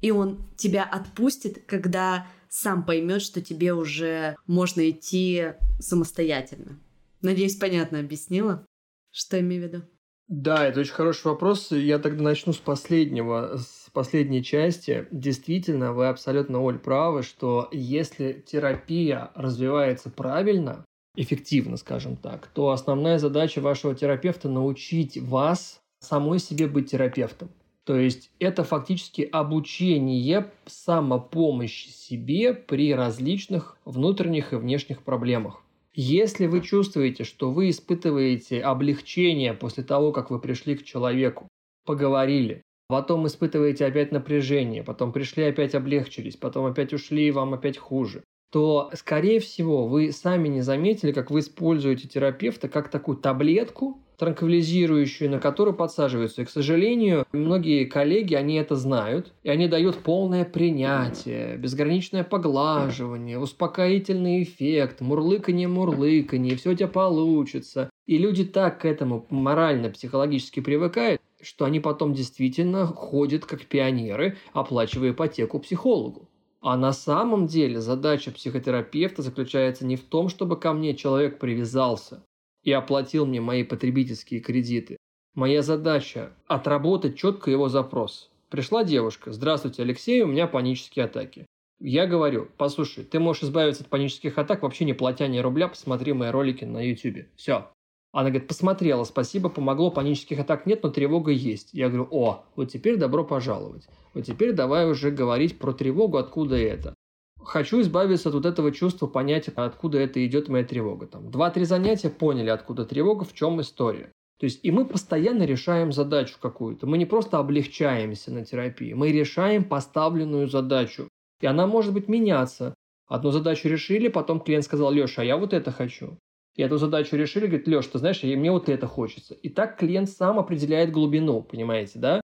[0.00, 6.78] И он тебя отпустит, когда сам поймет, что тебе уже можно идти самостоятельно.
[7.22, 8.66] Надеюсь, понятно объяснила,
[9.10, 9.82] что имею в виду.
[10.28, 11.70] Да, это очень хороший вопрос.
[11.70, 15.06] Я тогда начну с последнего, с последней части.
[15.12, 20.84] Действительно, вы абсолютно, Оль, правы, что если терапия развивается правильно,
[21.16, 27.48] эффективно, скажем так, то основная задача вашего терапевта научить вас самой себе быть терапевтом.
[27.84, 35.62] То есть это фактически обучение самопомощи себе при различных внутренних и внешних проблемах.
[35.94, 41.48] Если вы чувствуете, что вы испытываете облегчение после того, как вы пришли к человеку,
[41.86, 47.78] поговорили, потом испытываете опять напряжение, потом пришли, опять облегчились, потом опять ушли, и вам опять
[47.78, 48.24] хуже,
[48.56, 55.30] то, скорее всего, вы сами не заметили, как вы используете терапевта как такую таблетку, транквилизирующую,
[55.30, 56.40] на которую подсаживаются.
[56.40, 63.38] И, к сожалению, многие коллеги, они это знают, и они дают полное принятие, безграничное поглаживание,
[63.38, 67.90] успокоительный эффект, мурлыканье-мурлыканье, все у тебя получится.
[68.06, 74.38] И люди так к этому морально, психологически привыкают, что они потом действительно ходят как пионеры,
[74.54, 76.26] оплачивая ипотеку психологу.
[76.66, 82.24] А на самом деле задача психотерапевта заключается не в том, чтобы ко мне человек привязался
[82.64, 84.96] и оплатил мне мои потребительские кредиты.
[85.36, 88.30] Моя задача– отработать четко его запрос.
[88.50, 89.30] Пришла девушка.
[89.30, 91.46] «Здравствуйте, Алексей, у меня панические атаки».
[91.78, 96.14] Я говорю, послушай, ты можешь избавиться от панических атак, вообще не платя ни рубля, посмотри
[96.14, 97.26] мои ролики на YouTube.
[97.36, 97.70] Все.
[98.16, 101.68] Она говорит, посмотрела, спасибо, помогло, панических атак нет, но тревога есть.
[101.74, 103.86] Я говорю, о, вот теперь добро пожаловать.
[104.14, 106.94] Вот теперь давай уже говорить про тревогу, откуда это.
[107.38, 111.06] Хочу избавиться от вот этого чувства, понять, откуда это идет моя тревога.
[111.06, 114.10] Там два-три занятия поняли, откуда тревога, в чем история.
[114.40, 116.86] То есть и мы постоянно решаем задачу какую-то.
[116.86, 121.06] Мы не просто облегчаемся на терапии, мы решаем поставленную задачу.
[121.42, 122.72] И она может быть меняться.
[123.08, 126.16] Одну задачу решили, потом клиент сказал, Леша, а я вот это хочу.
[126.56, 129.34] И эту задачу решили, говорит, Леш, ты знаешь, мне вот это хочется.
[129.34, 132.20] И так клиент сам определяет глубину, понимаете, да?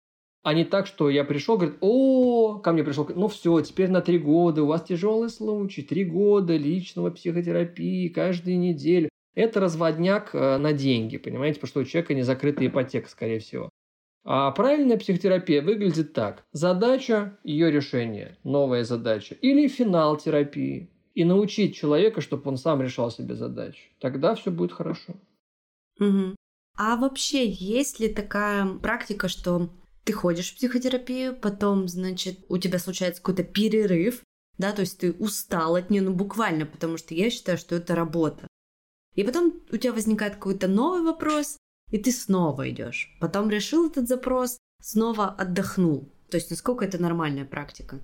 [0.42, 4.00] А не так, что я пришел, говорит, о, ко мне пришел, ну все, теперь на
[4.00, 9.08] три года, у вас тяжелый случай, три года личного психотерапии каждую неделю.
[9.34, 13.70] Это разводняк э, на деньги, понимаете, потому что у человека не закрыта ипотека, скорее всего.
[14.24, 16.44] А правильная психотерапия выглядит так.
[16.52, 19.34] Задача, ее решение, новая задача.
[19.34, 23.90] Или финал терапии и научить человека, чтобы он сам решал себе задачи.
[23.98, 25.16] Тогда все будет хорошо.
[25.98, 26.36] Угу.
[26.76, 29.68] А вообще, есть ли такая практика, что
[30.04, 34.22] ты ходишь в психотерапию, потом, значит, у тебя случается какой-то перерыв,
[34.58, 37.96] да, то есть ты устал от нее, ну буквально, потому что я считаю, что это
[37.96, 38.46] работа.
[39.16, 41.56] И потом у тебя возникает какой-то новый вопрос,
[41.90, 43.16] и ты снова идешь.
[43.20, 46.12] Потом решил этот запрос, снова отдохнул.
[46.30, 47.98] То есть насколько это нормальная практика?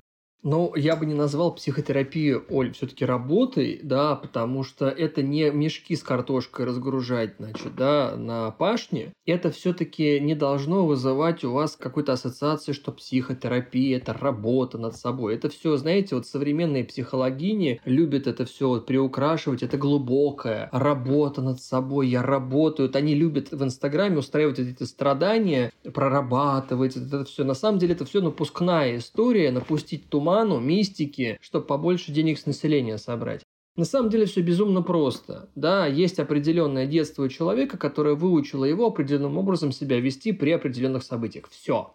[0.44, 5.96] Но я бы не назвал психотерапию, Оль, все-таки работой, да, потому что это не мешки
[5.96, 9.14] с картошкой разгружать, значит, да, на пашне.
[9.24, 15.34] Это все-таки не должно вызывать у вас какой-то ассоциации, что психотерапия– это работа над собой.
[15.34, 19.62] Это все, знаете, вот современные психологини любят это все вот приукрашивать.
[19.62, 22.08] Это глубокая работа над собой.
[22.08, 22.88] Я работаю.
[22.88, 27.44] Вот они любят в Инстаграме устраивать эти страдания, прорабатывать это все.
[27.44, 32.46] На самом деле это все напускная история, напустить туман шаману, мистике, чтобы побольше денег с
[32.46, 33.42] населения собрать.
[33.76, 35.50] На самом деле все безумно просто.
[35.54, 41.02] Да, есть определенное детство у человека, которое выучило его определенным образом себя вести при определенных
[41.02, 41.48] событиях.
[41.50, 41.94] Все.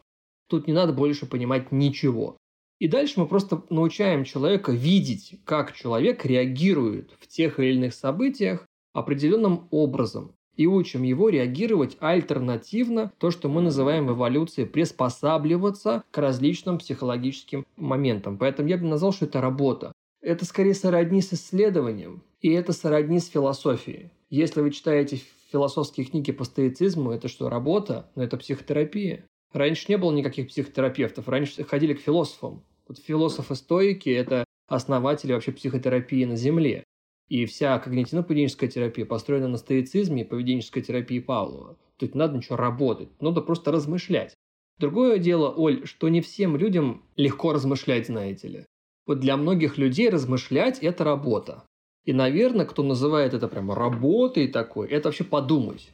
[0.49, 2.37] Тут не надо больше понимать ничего.
[2.79, 8.65] И дальше мы просто научаем человека видеть, как человек реагирует в тех или иных событиях
[8.93, 16.17] определенным образом и учим его реагировать альтернативно, то, что мы называем в эволюции приспосабливаться к
[16.17, 18.37] различным психологическим моментам.
[18.37, 19.93] Поэтому я бы назвал, что это работа.
[20.21, 24.11] Это скорее сродни с исследованием, и это сродни с философией.
[24.29, 28.09] Если вы читаете философские книги по стоицизму, это что, работа?
[28.15, 29.23] Но это психотерапия.
[29.53, 32.63] Раньше не было никаких психотерапевтов, раньше ходили к философам.
[32.85, 36.83] Вот философы-стоики– это основатели вообще психотерапии на Земле.
[37.29, 41.77] И вся когнитивно-поведенческая терапия построена на стоицизме и поведенческой терапии Павлова.
[41.97, 44.33] Тут не надо ничего работать, надо просто размышлять.
[44.79, 48.65] Другое дело, Оль, что не всем людям легко размышлять, знаете ли.
[49.05, 51.63] Вот для многих людей размышлять– это работа.
[52.05, 55.89] И, наверное, кто называет это прямо работой такой, это вообще подумать.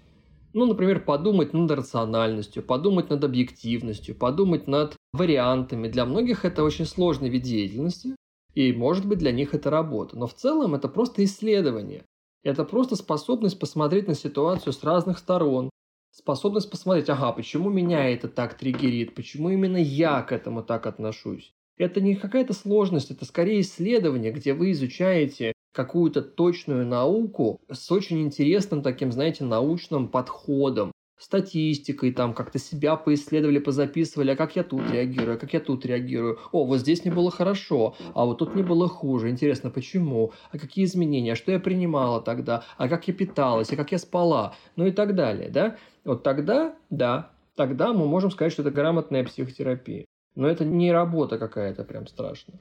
[0.53, 5.89] Ну, например, подумать над рациональностью, подумать над объективностью, подумать над вариантами.
[5.89, 8.15] Для многих это очень сложный вид деятельности,
[8.55, 10.17] и, может быть, для них это работа.
[10.17, 12.05] Но в целом это просто исследование.
[12.41, 15.69] Это просто способность посмотреть на ситуацию с разных сторон.
[16.11, 21.53] Способность посмотреть, ага, почему меня это так триггерит, почему именно я к этому так отношусь.
[21.77, 28.21] Это не какая-то сложность, это скорее исследование, где вы изучаете какую-то точную науку с очень
[28.21, 34.89] интересным таким, знаете, научным подходом статистикой, там как-то себя поисследовали, позаписывали, а как я тут
[34.91, 36.39] реагирую, а как я тут реагирую.
[36.51, 39.29] О, вот здесь не было хорошо, а вот тут не было хуже.
[39.29, 40.33] Интересно, почему?
[40.51, 41.33] А какие изменения?
[41.33, 42.63] А что я принимала тогда?
[42.77, 43.71] А как я питалась?
[43.71, 44.55] А как я спала?
[44.75, 45.77] Ну и так далее, да?
[46.03, 50.05] Вот тогда, да, тогда мы можем сказать, что это грамотная психотерапия.
[50.35, 52.59] Но это не работа какая-то прям страшная.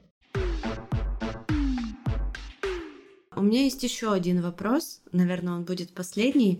[3.35, 6.59] У меня есть еще один вопрос, наверное, он будет последний.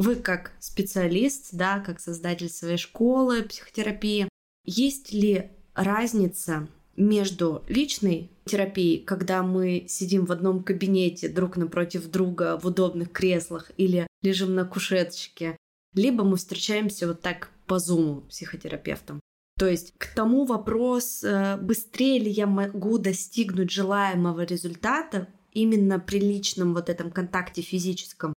[0.00, 4.30] Вы как специалист, да, как создатель своей школы психотерапии,
[4.64, 12.58] есть ли разница между личной терапией, когда мы сидим в одном кабинете друг напротив друга
[12.58, 15.58] в удобных креслах или лежим на кушеточке,
[15.92, 19.20] либо мы встречаемся вот так по зуму психотерапевтом.
[19.58, 26.20] То есть к тому вопрос, э, быстрее ли я могу достигнуть желаемого результата именно при
[26.20, 28.32] личном вот этом контакте физическом,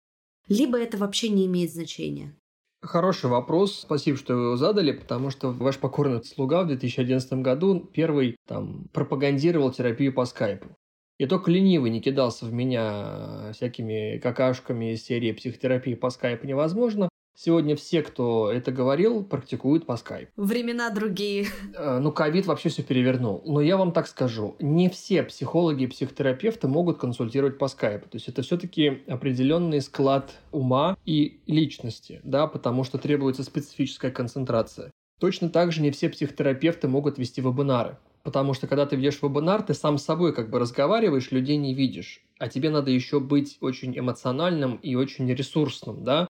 [0.54, 2.36] либо это вообще не имеет значения?
[2.82, 3.80] Хороший вопрос.
[3.80, 8.90] Спасибо, что вы его задали, потому что ваш покорный слуга в 2011 году первый там
[8.94, 10.76] пропагандировал терапию по скайпу.
[11.18, 17.08] И только ленивый не кидался в меня всякими какашками из серии психотерапии по скайпу невозможно.
[17.36, 20.32] Сегодня все, кто это говорил, практикуют по скайпу.
[20.36, 21.48] Времена другие.
[21.76, 23.42] Э, ну, ковид вообще все перевернул.
[23.46, 28.08] Но я вам так скажу, не все психологи и психотерапевты могут консультировать по скайпу.
[28.08, 34.92] То есть это все-таки определенный склад ума и личности, да, потому что требуется специфическая концентрация.
[35.20, 37.98] Точно так же не все психотерапевты могут вести вебинары.
[38.24, 41.74] Потому что когда ты ведешь вебинар, ты сам с собой как бы разговариваешь, людей не
[41.74, 42.24] видишь.
[42.40, 46.28] А тебе надо еще быть очень эмоциональным и очень ресурсным, да?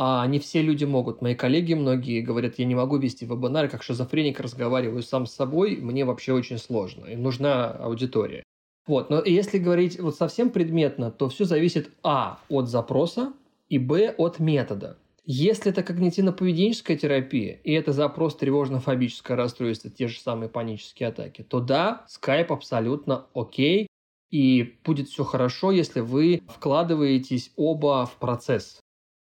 [0.00, 1.22] А не все люди могут.
[1.22, 5.76] Мои коллеги многие говорят, я не могу вести вебинары, как шизофреник разговариваю сам с собой,
[5.78, 7.06] мне вообще очень сложно.
[7.06, 8.44] Им нужна аудитория.
[8.86, 12.38] Вот, но если говорить вот совсем предметно, то все зависит а.
[12.48, 13.32] от запроса
[13.68, 14.14] и б.
[14.16, 14.98] от метода.
[15.24, 21.58] Если это когнитивно-поведенческая терапия, и это запрос тревожно-фобическое расстройство, те же самые панические атаки, то
[21.58, 23.88] да, скайп абсолютно окей,
[24.30, 28.78] и будет все хорошо, если вы вкладываетесь оба в процесс.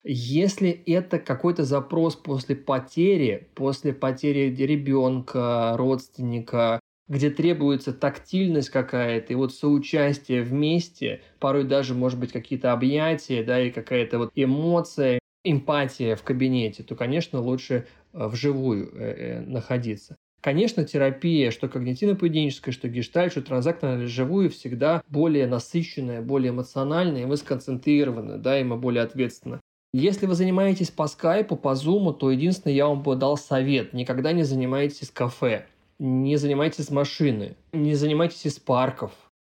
[0.04, 9.36] Если это какой-то запрос после потери, после потери ребенка, родственника, где требуется тактильность какая-то и
[9.36, 16.16] вот соучастие вместе, порой даже, может быть, какие-то объятия, да, и какая-то вот эмоция, эмпатия
[16.16, 20.16] в кабинете, то, конечно, лучше э, вживую э, э, находиться.
[20.40, 27.26] Конечно, терапия, что когнитивно-поведенческая, что гештальт, что транзактная живую, всегда более насыщенная, более эмоциональная, и
[27.26, 29.60] мы сконцентрированы, да, и мы более ответственно.
[29.94, 33.92] Если вы занимаетесь по скайпу, по зуму, то единственное, я вам бы дал совет.
[33.92, 35.66] Никогда не занимайтесь кафе,
[35.98, 39.12] не занимайтесь машины, не занимайтесь из парков.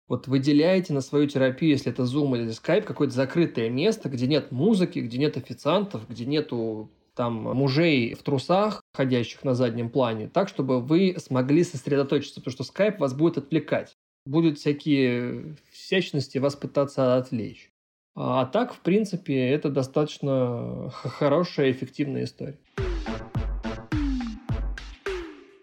[0.09, 4.53] Вот выделяйте на свою терапию, если это Zoom или Skype, какое-то закрытое место, где нет
[4.53, 10.49] музыки, где нет официантов, где нету там мужей в трусах, ходящих на заднем плане, так,
[10.49, 13.94] чтобы вы смогли сосредоточиться, потому что Skype вас будет отвлекать.
[14.27, 17.70] Будут всякие всячности вас пытаться отвлечь.
[18.18, 22.59] А так, в принципе, это достаточно хорошая, эффективная история.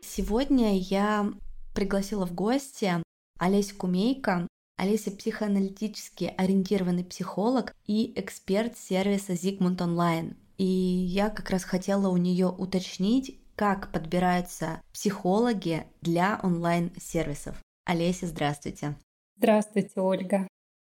[0.02, 1.32] Сегодня я
[1.74, 2.94] пригласила в гости
[3.40, 4.48] Олесь Кумейко.
[4.78, 10.36] Олеся психоаналитически ориентированный психолог и эксперт сервиса Zigmund Online.
[10.58, 17.60] И я как раз хотела у нее уточнить, как подбираются психологи для онлайн-сервисов.
[17.86, 18.96] Олеся, здравствуйте.
[19.38, 20.48] Здравствуйте, Ольга.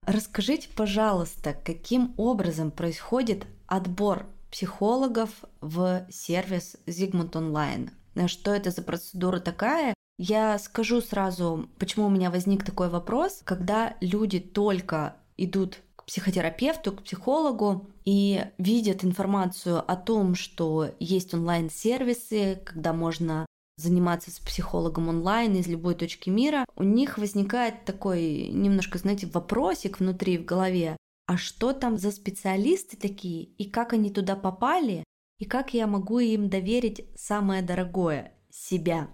[0.07, 7.91] Расскажите, пожалуйста, каким образом происходит отбор психологов в сервис Zigmund Online?
[8.29, 9.95] Что это за процедура такая?
[10.19, 13.41] Я скажу сразу, почему у меня возник такой вопрос.
[13.45, 21.35] Когда люди только идут к психотерапевту, к психологу и видят информацию о том, что есть
[21.35, 28.49] онлайн-сервисы, когда можно заниматься с психологом онлайн из любой точки мира, у них возникает такой
[28.49, 34.11] немножко, знаете, вопросик внутри в голове, а что там за специалисты такие, и как они
[34.11, 35.05] туда попали,
[35.39, 39.09] и как я могу им доверить самое дорогое— себя.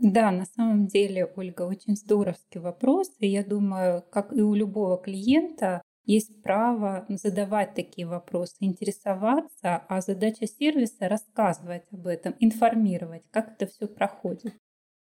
[0.00, 3.10] Да, на самом деле, Ольга, очень здоровский вопрос.
[3.18, 10.00] И я думаю, как и у любого клиента, есть право задавать такие вопросы, интересоваться, а
[10.00, 14.54] задача сервиса рассказывать об этом, информировать, как это все проходит.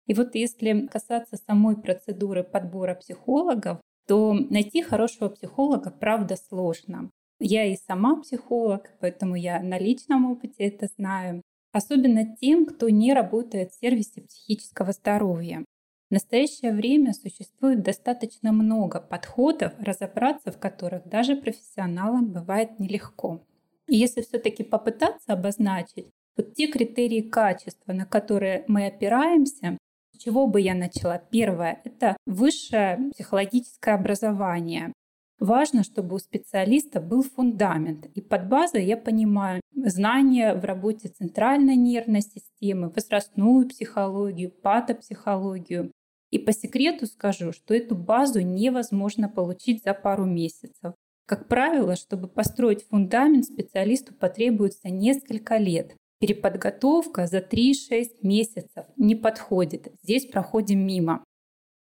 [0.07, 7.11] И вот если касаться самой процедуры подбора психологов, то найти хорошего психолога правда сложно.
[7.39, 11.43] Я и сама психолог, поэтому я на личном опыте это знаю.
[11.73, 15.67] Особенно тем, кто не работает в сервисе психического здоровья.
[16.15, 23.45] В настоящее время существует достаточно много подходов, разобраться в которых даже профессионалам бывает нелегко.
[23.89, 29.77] И если все-таки попытаться обозначить вот те критерии качества, на которые мы опираемся,
[30.13, 31.19] с чего бы я начала?
[31.19, 34.93] Первое— это высшее психологическое образование.
[35.41, 38.07] Важно, чтобы у специалиста был фундамент.
[38.15, 45.91] И под базой я понимаю знания в работе центральной нервной системы, возрастную психологию, патопсихологию,
[46.35, 50.95] и по секрету скажу, что эту базу невозможно получить за пару месяцев.
[51.27, 55.95] Как правило, чтобы построить фундамент, специалисту потребуется несколько лет.
[56.19, 59.93] Переподготовка за 3-6 месяцев не подходит.
[60.03, 61.23] Здесь проходим мимо.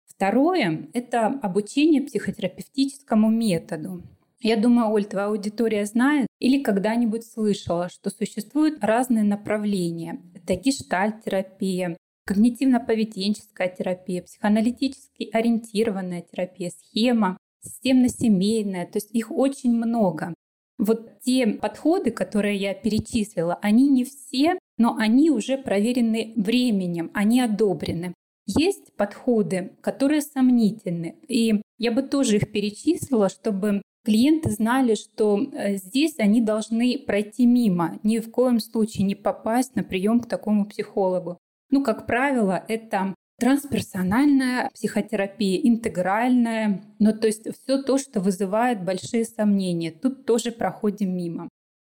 [0.05, 4.03] Второе– это обучение психотерапевтическому методу.
[4.41, 10.21] Я думаю, Оль, твоя аудитория знает или когда-нибудь слышала, что существуют разные направления.
[10.35, 11.97] Это гештальт-терапия,
[12.29, 20.35] когнитивно-поведенческая терапия, психоаналитически ориентированная терапия, схема, системно-семейная, то есть их очень много.
[20.79, 27.41] вот те подходы, которые я перечислила, они не все, но они уже проверены временем, они
[27.41, 28.15] одобрены.
[28.47, 35.77] Есть подходы, которые сомнительны, и я бы тоже их перечислила, чтобы клиенты знали, что э,
[35.77, 40.67] здесь они должны пройти мимо, ни в коем случае не попасть на прием к такому
[40.67, 41.39] психологу.
[41.73, 49.25] Ну, как правило, это трансперсональная психотерапия, интегральная, ну то есть все то, что вызывает большие
[49.25, 51.49] сомнения, тут тоже проходим мимо.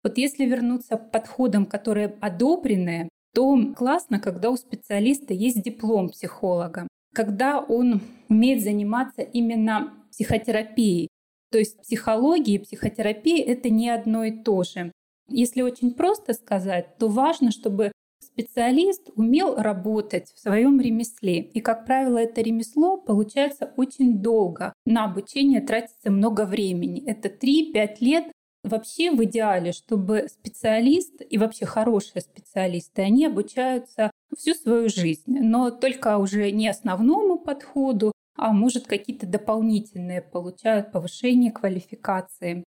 [0.03, 6.87] Вот если вернуться к подходам, которые одобрены, то классно, когда у специалиста есть диплом психолога,
[7.13, 11.09] когда он умеет заниматься именно психотерапией.
[11.51, 14.91] То есть психология и психотерапия— это не одно и то же.
[15.27, 17.91] Если очень просто сказать, то важно, чтобы
[18.35, 21.39] специалист умел работать в своем ремесле.
[21.39, 24.73] И, как правило, это ремесло получается очень долго.
[24.85, 27.01] На обучение тратится много времени.
[27.05, 28.25] Это 3-5 лет.
[28.63, 35.69] Вообще в идеале, чтобы специалист и вообще хорошие специалисты, они обучаются всю свою жизнь, но
[35.69, 42.63] только уже не основному подходу, а может какие-то дополнительные получают повышение квалификации.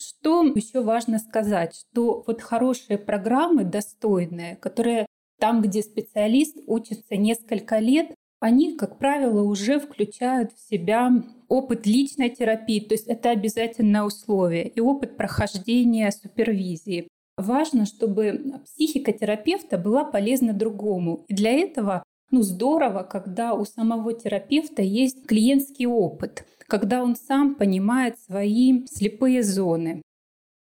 [0.00, 5.06] Что еще важно сказать, что вот хорошие программы, достойные, которые
[5.38, 11.10] там, где специалист учится несколько лет, они, как правило, уже включают в себя
[11.48, 17.08] опыт личной терапии, то есть это обязательное условие, и опыт прохождения супервизии.
[17.36, 21.24] Важно, чтобы психика терапевта была полезна другому.
[21.28, 27.54] И для этого ну, здорово, когда у самого терапевта есть клиентский опыт, когда он сам
[27.54, 30.02] понимает свои слепые зоны.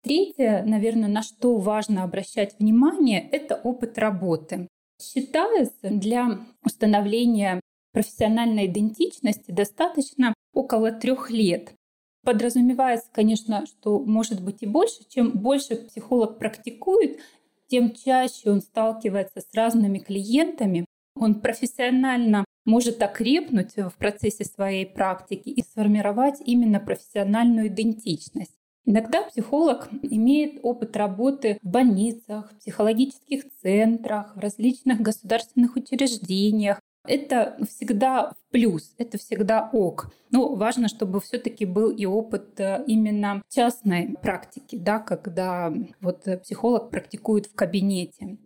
[0.03, 4.69] Третье, наверное, на что важно обращать внимание, это опыт работы.
[5.01, 7.61] Считается, для установления
[7.93, 11.73] профессиональной идентичности достаточно около трех лет.
[12.25, 15.09] Подразумевается, конечно, что может быть и больше.
[15.09, 17.21] Чем больше психолог практикует,
[17.69, 20.85] тем чаще он сталкивается с разными клиентами,
[21.15, 28.55] он профессионально может окрепнуть в процессе своей практики и сформировать именно профессиональную идентичность.
[28.87, 36.81] Иногда психолог имеет опыт работы в больницах, психологических центрах, в различных государственных учреждениях.
[37.07, 40.13] Это всегда в плюс, это всегда ок.
[40.31, 46.91] Но важно, чтобы все-таки был и опыт э, именно частной практики, да, когда вот психолог
[46.91, 48.39] практикует в кабинете.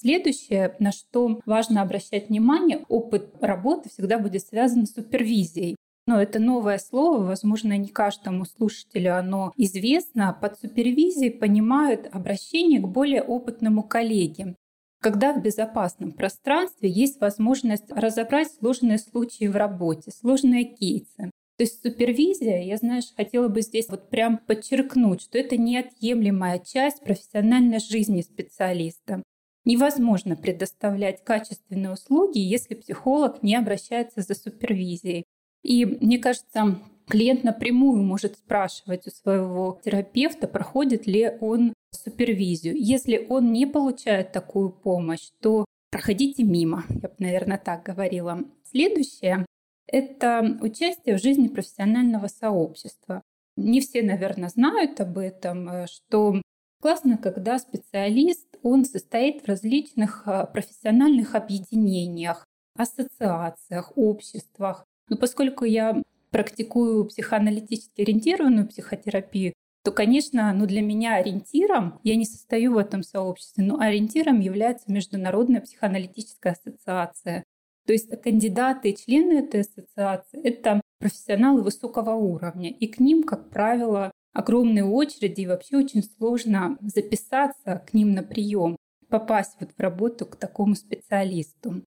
[0.00, 5.74] Следующее, на что важно обращать внимание, опыт работы всегда будет связан с супервизией.
[6.06, 10.38] Но это новое слово, возможно, не каждому слушателю оно известно.
[10.40, 14.54] Под супервизией понимают обращение к более опытному коллеге,
[15.00, 21.32] когда в безопасном пространстве есть возможность разобрать сложные случаи в работе, сложные кейсы.
[21.56, 27.02] То есть супервизия, я, знаешь, хотела бы здесь вот прям подчеркнуть, что это неотъемлемая часть
[27.02, 29.24] профессиональной жизни специалиста.
[29.68, 35.24] Невозможно предоставлять качественные услуги, если психолог не обращается за супервизией.
[35.62, 42.76] И мне кажется, клиент напрямую может спрашивать у своего терапевта, проходит ли он супервизию.
[42.78, 48.44] Если он не получает такую помощь, то проходите мимо, я бы, наверное, так говорила.
[48.64, 49.44] Следующее–
[49.86, 53.20] это участие в жизни профессионального сообщества.
[53.58, 56.40] Не все, наверное, знают об этом, э, что
[56.80, 64.84] классно, когда специалист он состоит в различных а, профессиональных объединениях, ассоциациях, обществах.
[65.08, 69.54] Но поскольку я практикую психоаналитически ориентированную психотерапию,
[69.84, 74.92] то, конечно, ну для меня ориентиром, я не состою в этом сообществе, но ориентиром является
[74.92, 77.44] Международная психоаналитическая ассоциация.
[77.86, 83.48] То есть кандидаты и члены этой ассоциации— это профессионалы высокого уровня, и к ним, как
[83.48, 88.76] правило, огромные очереди, и вообще очень сложно записаться к ним на прием,
[89.08, 91.82] попасть вот в работу к такому специалисту.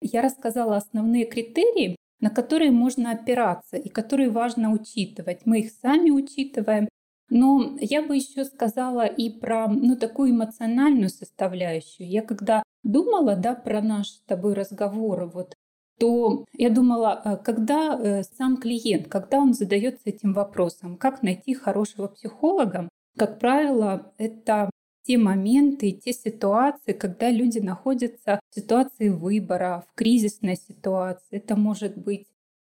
[0.00, 5.40] Я рассказала основные критерии, на которые можно опираться и которые важно учитывать.
[5.44, 6.88] Мы их сами учитываем,
[7.28, 12.08] но я бы еще сказала и про ну, такую эмоциональную составляющую.
[12.08, 15.52] Я когда думала да, про наш с тобой разговор, вот
[16.00, 21.52] то я думала, э, когда э, сам клиент, когда он задается этим вопросом, как найти
[21.54, 22.88] хорошего психолога,
[23.18, 24.70] как правило, это
[25.06, 31.36] те моменты, те ситуации, когда люди находятся в ситуации выбора, в кризисной ситуации.
[31.36, 32.26] Это может быть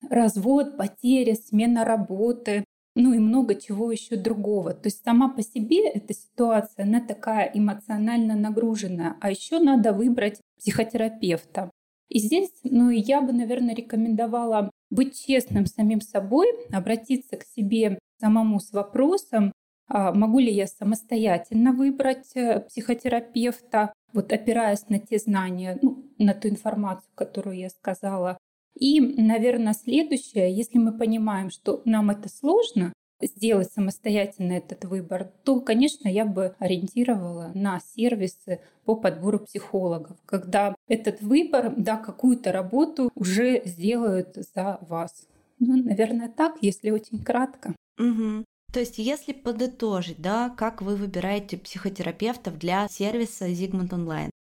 [0.10, 2.66] развод, потеря, смена работы,
[2.96, 4.74] ну и много чего еще другого.
[4.74, 9.16] То есть сама по себе эта ситуация, она такая эмоционально нагруженная.
[9.22, 11.72] А еще надо выбрать психотерапевта.
[12.14, 18.60] И здесь, ну, я бы, наверное, рекомендовала быть честным самим собой, обратиться к себе самому
[18.60, 19.52] с вопросом,
[19.88, 26.36] а могу ли я самостоятельно выбрать э, психотерапевта, вот опираясь на те знания, ну, на
[26.36, 28.38] ту информацию, которую я сказала.
[28.76, 32.94] И, наверное, следующее, если мы понимаем, что нам это сложно,
[33.26, 40.76] сделать самостоятельно этот выбор, то, конечно, я бы ориентировала на сервисы по подбору психологов, когда
[40.88, 45.28] этот выбор, да, какую-то работу уже сделают за вас.
[45.60, 47.76] Ну, наверное, так, если очень кратко.
[47.98, 48.46] Угу.
[48.74, 54.32] То есть, если подытожить, да, как вы выбираете психотерапевтов для сервиса Zigmund Online?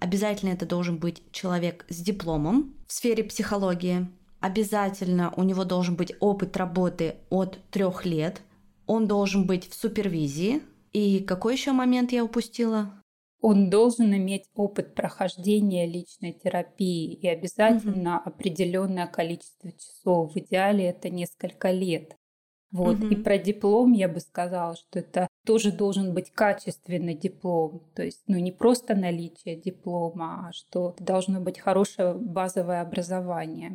[0.00, 4.08] Обязательно это должен быть человек с дипломом в сфере психологии.
[4.42, 8.42] Обязательно у него должен быть опыт работы от трех лет.
[8.86, 10.62] Он должен быть в супервизии.
[10.92, 12.92] И какой еще момент я упустила?
[13.40, 18.30] Он должен иметь опыт прохождения личной терапии и обязательно угу.
[18.30, 20.34] определенное количество часов.
[20.34, 22.16] В идеале это несколько лет.
[22.72, 22.98] Вот.
[22.98, 23.06] Угу.
[23.06, 27.88] И про диплом я бы сказала, что это тоже должен быть качественный диплом.
[27.94, 33.74] То есть, ну, не просто наличие диплома, а что должно быть хорошее базовое образование.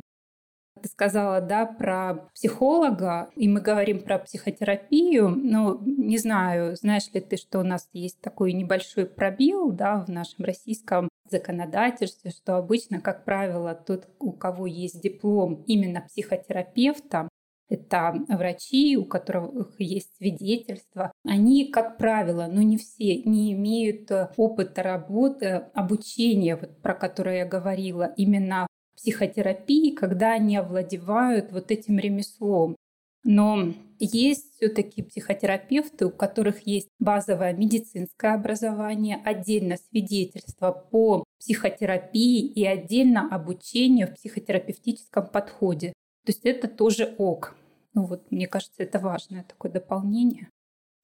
[0.82, 7.20] Ты сказала, да, про психолога, и мы говорим про психотерапию, но не знаю, знаешь ли
[7.20, 13.00] ты, что у нас есть такой небольшой пробел, да, в нашем российском законодательстве, что обычно,
[13.00, 17.28] как правило, тот, у кого есть диплом именно психотерапевта,
[17.68, 21.12] это врачи, у которых есть свидетельства.
[21.24, 27.44] Они, как правило, но не все, не имеют опыта работы, обучения, вот, про которое я
[27.44, 28.66] говорила, именно
[28.98, 32.76] психотерапии, когда они овладевают вот этим ремеслом.
[33.24, 42.64] Но есть все-таки психотерапевты, у которых есть базовое медицинское образование, отдельно свидетельство по психотерапии и
[42.64, 45.92] отдельно обучение в психотерапевтическом подходе.
[46.24, 47.56] То есть это тоже ок.
[47.94, 50.48] Ну вот, мне кажется, это важное такое дополнение.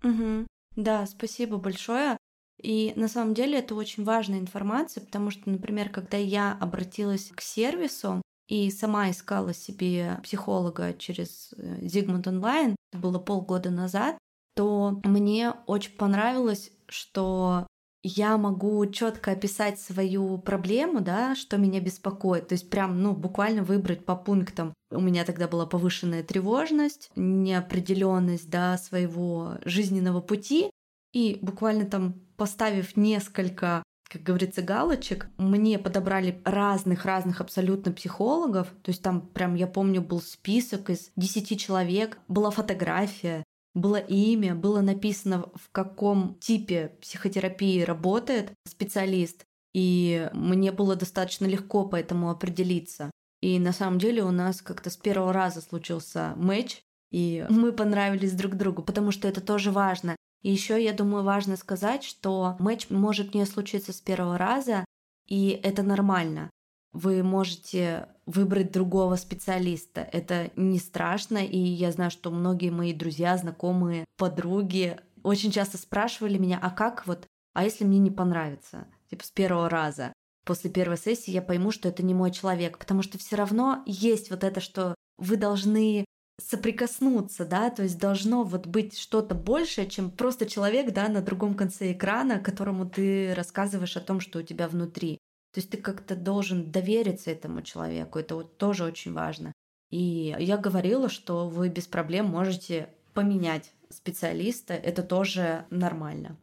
[0.03, 0.47] Угу.
[0.77, 2.17] Да, спасибо большое.
[2.65, 7.43] И на самом деле это очень важная информация, потому что, например, когда я обратилась к
[7.43, 14.17] сервису и сама искала себе психолога через э, Online, это было полгода назад,
[14.57, 17.67] то мне очень понравилось, что
[18.03, 22.49] я могу четко описать свою проблему, да, что меня беспокоит.
[22.49, 24.73] То есть прям, ну, буквально выбрать по пунктам.
[24.91, 30.71] У меня тогда была повышенная тревожность, неопределенность, да, своего жизненного пути.
[31.15, 33.83] И буквально там поставив несколько
[34.15, 35.29] как говорится, галочек.
[35.39, 38.69] Мне подобрали разных-разных абсолютно психологов.
[38.83, 43.43] То есть там прям, я помню, был список из 10 человек, была фотография,
[43.75, 49.45] было имя, было написано, в каком типе психотерапии работает специалист,
[49.75, 53.11] и мне было достаточно легко по этому определиться.
[53.41, 58.33] И на самом деле у нас как-то с первого раза случился матч, и мы понравились
[58.33, 60.15] друг другу, потому что это тоже важно.
[60.45, 64.85] И еще, я думаю, важно сказать, что матч может не случиться с первого раза,
[65.27, 66.51] и это нормально
[66.95, 70.09] вы можете выбрать другого специалиста.
[70.13, 76.39] Это не страшно, и я знаю, что многие мои друзья, знакомые, подруги очень часто спрашивали
[76.39, 80.13] меня, а как вот, а если мне не понравится, типа с первого раза?
[80.45, 84.31] После первой сессии я пойму, что это не мой человек, потому что все равно есть
[84.31, 86.05] вот это, что вы должны
[86.41, 91.55] соприкоснуться, да, то есть должно вот быть что-то большее, чем просто человек, да, на другом
[91.55, 95.19] конце экрана, которому ты рассказываешь о том, что у тебя внутри.
[95.53, 98.19] То есть ты как-то должен довериться этому человеку.
[98.19, 99.53] Это вот тоже очень важно.
[99.91, 104.75] И я говорила, что вы без проблем можете поменять специалиста.
[104.75, 106.37] Это тоже нормально.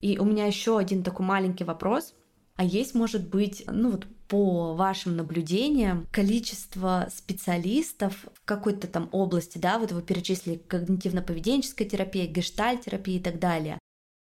[0.00, 2.14] И у меня еще один такой маленький вопрос.
[2.56, 9.58] А есть, может быть, ну вот по вашим наблюдениям, количество специалистов в какой-то там области,
[9.58, 13.78] да, вот вы перечислили когнитивно-поведенческая терапия, гештальтерапия и так далее.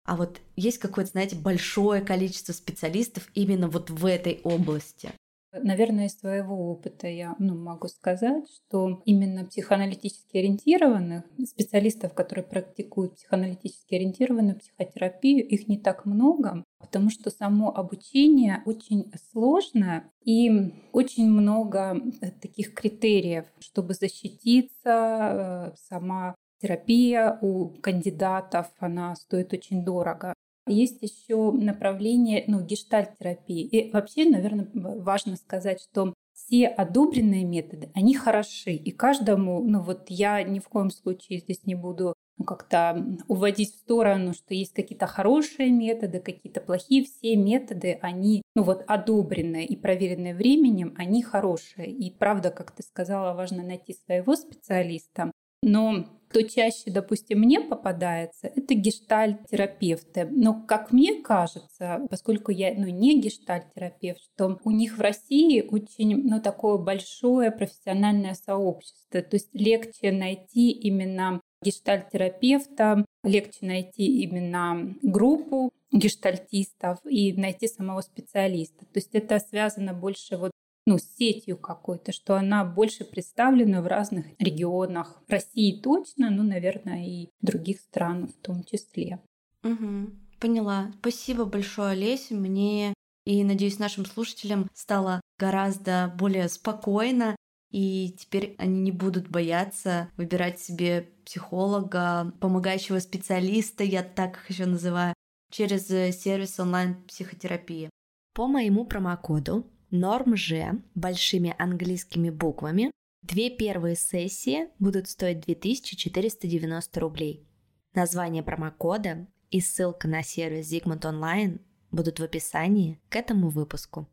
[0.06, 5.12] А вот есть какое-то, знаете, большое количество специалистов именно вот в этой области.
[5.54, 13.16] Наверное, из своего опыта я ну, могу сказать, что именно психоаналитически ориентированных специалистов, которые практикуют
[13.16, 21.30] психоаналитически ориентированную психотерапию, их не так много, потому что само обучение очень сложное и очень
[21.30, 22.02] много
[22.42, 30.34] таких критериев, чтобы защититься, э, сама терапия у кандидатов, она стоит очень дорого.
[30.68, 33.64] Есть еще направление ну, гештальт-терапии.
[33.64, 38.72] И вообще, наверное, важно сказать, что все одобренные методы, они хороши.
[38.72, 43.72] И каждому, ну вот я ни в коем случае здесь не буду ну, как-то уводить
[43.72, 47.06] в сторону, что есть какие-то хорошие методы, какие-то плохие.
[47.06, 51.92] Все методы, они, ну вот, одобренные и проверенные временем, они хорошие.
[51.92, 55.32] И правда, как ты сказала, важно найти своего специалиста.
[55.62, 60.30] Но Кто чаще, допустим, мне попадается, это гештальт-терапевты.
[60.32, 66.24] Но, как мне кажется, поскольку я ну, не гештальт-терапевт, что у них в России очень
[66.24, 69.22] ну, такое большое профессиональное сообщество.
[69.22, 78.86] То есть легче найти именно гештальт-терапевта, легче найти именно группу гештальтистов и найти самого специалиста.
[78.86, 80.52] То есть это связано больше вот
[80.86, 87.30] ну, сетью какой-то, что она больше представлена в разных регионах России точно, ну, наверное, и
[87.42, 89.20] других стран в том числе.
[89.64, 90.10] Угу,
[90.40, 90.92] поняла.
[91.00, 92.34] Спасибо большое, Олеся.
[92.34, 92.94] Мне
[93.26, 97.36] и, надеюсь, нашим слушателям стало гораздо более спокойно,
[97.72, 104.66] и теперь они не будут бояться выбирать себе психолога, помогающего специалиста, я так их еще
[104.66, 105.14] называю,
[105.52, 107.90] через сервис онлайн-психотерапии.
[108.34, 112.92] По моему промокоду Норм Ж большими английскими буквами.
[113.24, 117.46] Две первые сессии будут стоить 2490 рублей.
[117.94, 121.60] Название промокода и ссылка на сервис Zigmund Online
[121.92, 124.08] будут в описании к этому выпуску.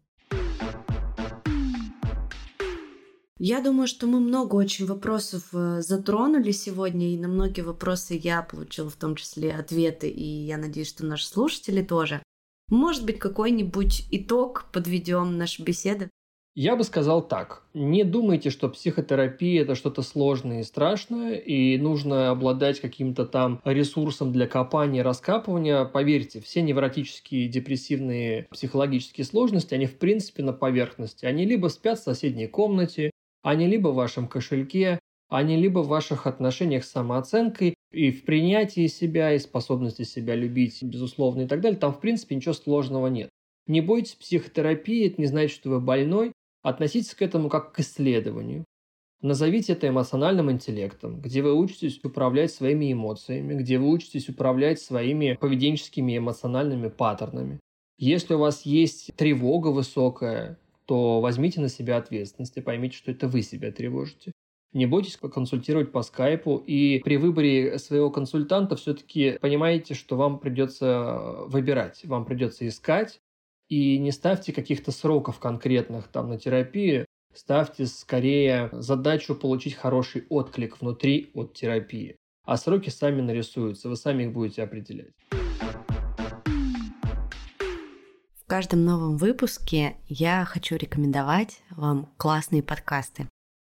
[3.39, 8.43] Я думаю, что мы много очень вопросов э, затронули сегодня, и на многие вопросы я
[8.43, 12.21] получила в том числе ответы, и я надеюсь, что наши слушатели тоже.
[12.69, 16.11] Может быть, какой-нибудь итог подведем нашей беседы?
[16.55, 17.63] Я бы сказал так.
[17.73, 24.33] Не думайте, что психотерапия– это что-то сложное и страшное, и нужно обладать каким-то там ресурсом
[24.33, 25.85] для копания, раскапывания.
[25.85, 31.27] Поверьте, все невротические, депрессивные, психологические сложности, они в принципе на поверхности.
[31.27, 33.13] Они либо спят в соседней комнате,
[33.43, 34.99] они либо в вашем кошельке,
[35.29, 40.83] они либо в ваших отношениях с самооценкой и в принятии себя, и способности себя любить,
[40.83, 41.79] безусловно, и так далее.
[41.79, 43.31] Там, в принципе, ничего сложного нет.
[43.67, 46.33] Не бойтесь психотерапии, это не значит, что вы больной.
[46.63, 48.65] Относитесь к этому как к исследованию.
[49.21, 55.37] Назовите это эмоциональным интеллектом, где вы учитесь управлять своими эмоциями, где вы учитесь управлять своими
[55.41, 57.59] поведенческими эмоциональными паттернами.
[57.99, 63.27] Если у вас есть тревога высокая, то возьмите на себя ответственность и поймите, что это
[63.27, 64.33] вы себя тревожите.
[64.73, 71.45] Не бойтесь консультировать по скайпу, и при выборе своего консультанта все-таки понимаете, что вам придется
[71.47, 73.21] выбирать, вам придется искать,
[73.69, 80.81] и не ставьте каких-то сроков конкретных там на терапию, ставьте скорее задачу получить хороший отклик
[80.81, 82.17] внутри от терапии.
[82.45, 85.13] А сроки сами нарисуются, вы сами их будете определять.
[88.37, 93.29] В каждом новом выпуске я хочу рекомендовать вам классные подкасты.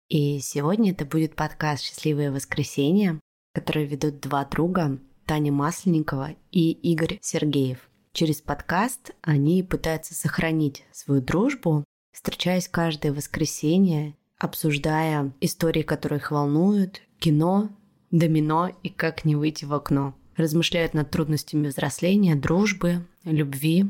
[0.10, 3.20] И сегодня это будет подкаст «Счастливое воскресенье»,
[3.54, 4.98] который ведут два друга,
[5.28, 7.88] Таня Масленникова и Игорь Сергеев.
[8.12, 17.04] Через подкаст они пытаются сохранить свою дружбу, встречаясь каждое воскресенье, обсуждая истории, которые их волнуют,
[17.20, 17.70] кино,
[18.10, 20.16] домино и как не выйти в окно.
[20.36, 23.86] Размышляют над трудностями взросления, дружбы, любви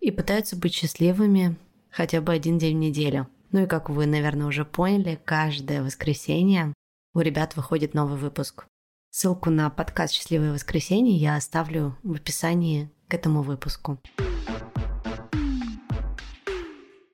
[0.00, 1.56] и пытаются быть счастливыми
[1.88, 6.72] хотя бы один день в неделю– ну и как вы, наверное, уже поняли, каждое воскресенье
[7.14, 8.64] у ребят выходит новый выпуск.
[9.10, 13.98] Ссылку на подкаст «Счастливое воскресенье» я оставлю в описании к этому выпуску.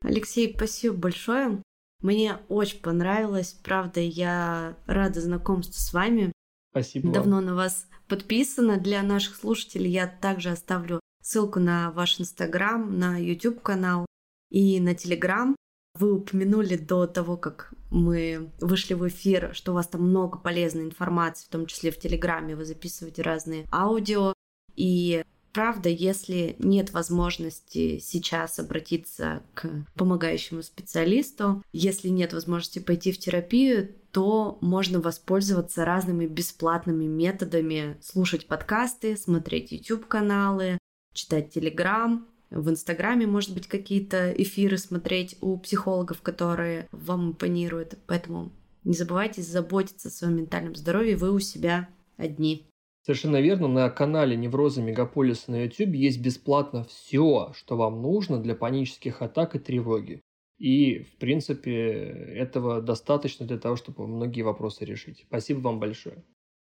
[0.03, 1.61] Алексей, спасибо большое.
[2.01, 3.53] Мне очень понравилось.
[3.65, 6.33] Правда, я рада знакомству с вами.
[6.71, 7.13] Спасибо.
[7.13, 7.47] Давно вам.
[7.47, 8.79] на вас подписана.
[8.79, 14.07] Для наших слушателей я также оставлю ссылку на ваш инстаграм, на YouTube канал
[14.51, 15.57] и на телеграм.
[15.99, 20.85] Вы упомянули до того, как мы вышли в эфир, что у вас там много полезной
[20.85, 24.33] информации, в том числе в Телеграме вы записываете разные аудио.
[24.77, 33.19] И правда, если нет возможности сейчас обратиться к помогающему специалисту, если нет возможности пойти в
[33.19, 40.79] терапию, то можно воспользоваться разными бесплатными методами, слушать подкасты, смотреть YouTube-каналы,
[41.13, 42.21] читать Telegram,
[42.51, 47.99] в Инстаграме, может быть, какие-то эфиры смотреть у психологов, которые вам импонируют.
[48.07, 48.53] Поэтому
[48.85, 52.67] не забывайте заботиться о своем ментальном здоровье, вы у себя одни.
[53.03, 58.55] Совершенно верно, на канале Неврозы Мегаполиса на YouTube есть бесплатно все, что вам нужно для
[58.55, 60.21] панических атак и тревоги.
[60.59, 65.25] И, в принципе, этого достаточно для того, чтобы многие вопросы решить.
[65.29, 66.25] Спасибо вам большое.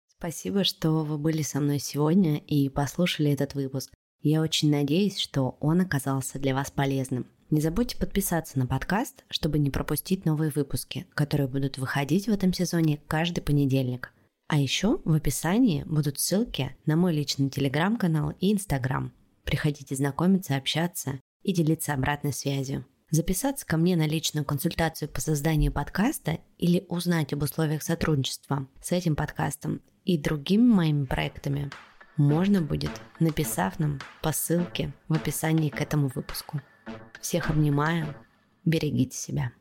[0.08, 3.92] Спасибо, что вы были со мной сегодня и послушали этот выпуск.
[4.22, 7.26] Я очень надеюсь, что он оказался для вас полезным.
[7.50, 12.54] Не забудьте подписаться на подкаст, чтобы не пропустить новые выпуски, которые будут выходить в этом
[12.54, 14.14] сезоне каждый понедельник.
[14.48, 19.12] А еще в описании будут ссылки на мой личный телеграм-канал и инстаграм.
[19.44, 22.86] Приходите знакомиться, общаться и делиться обратной связью.
[23.10, 28.92] Записаться ко мне на личную консультацию по созданию подкаста или узнать об условиях сотрудничества с
[28.92, 31.72] этим подкастом и другими моими проектами
[32.22, 36.62] можно будет, написав нам по ссылке в описании к этому выпуску.
[37.20, 38.16] Всех обнимаю,
[38.66, 39.52] берегите себя.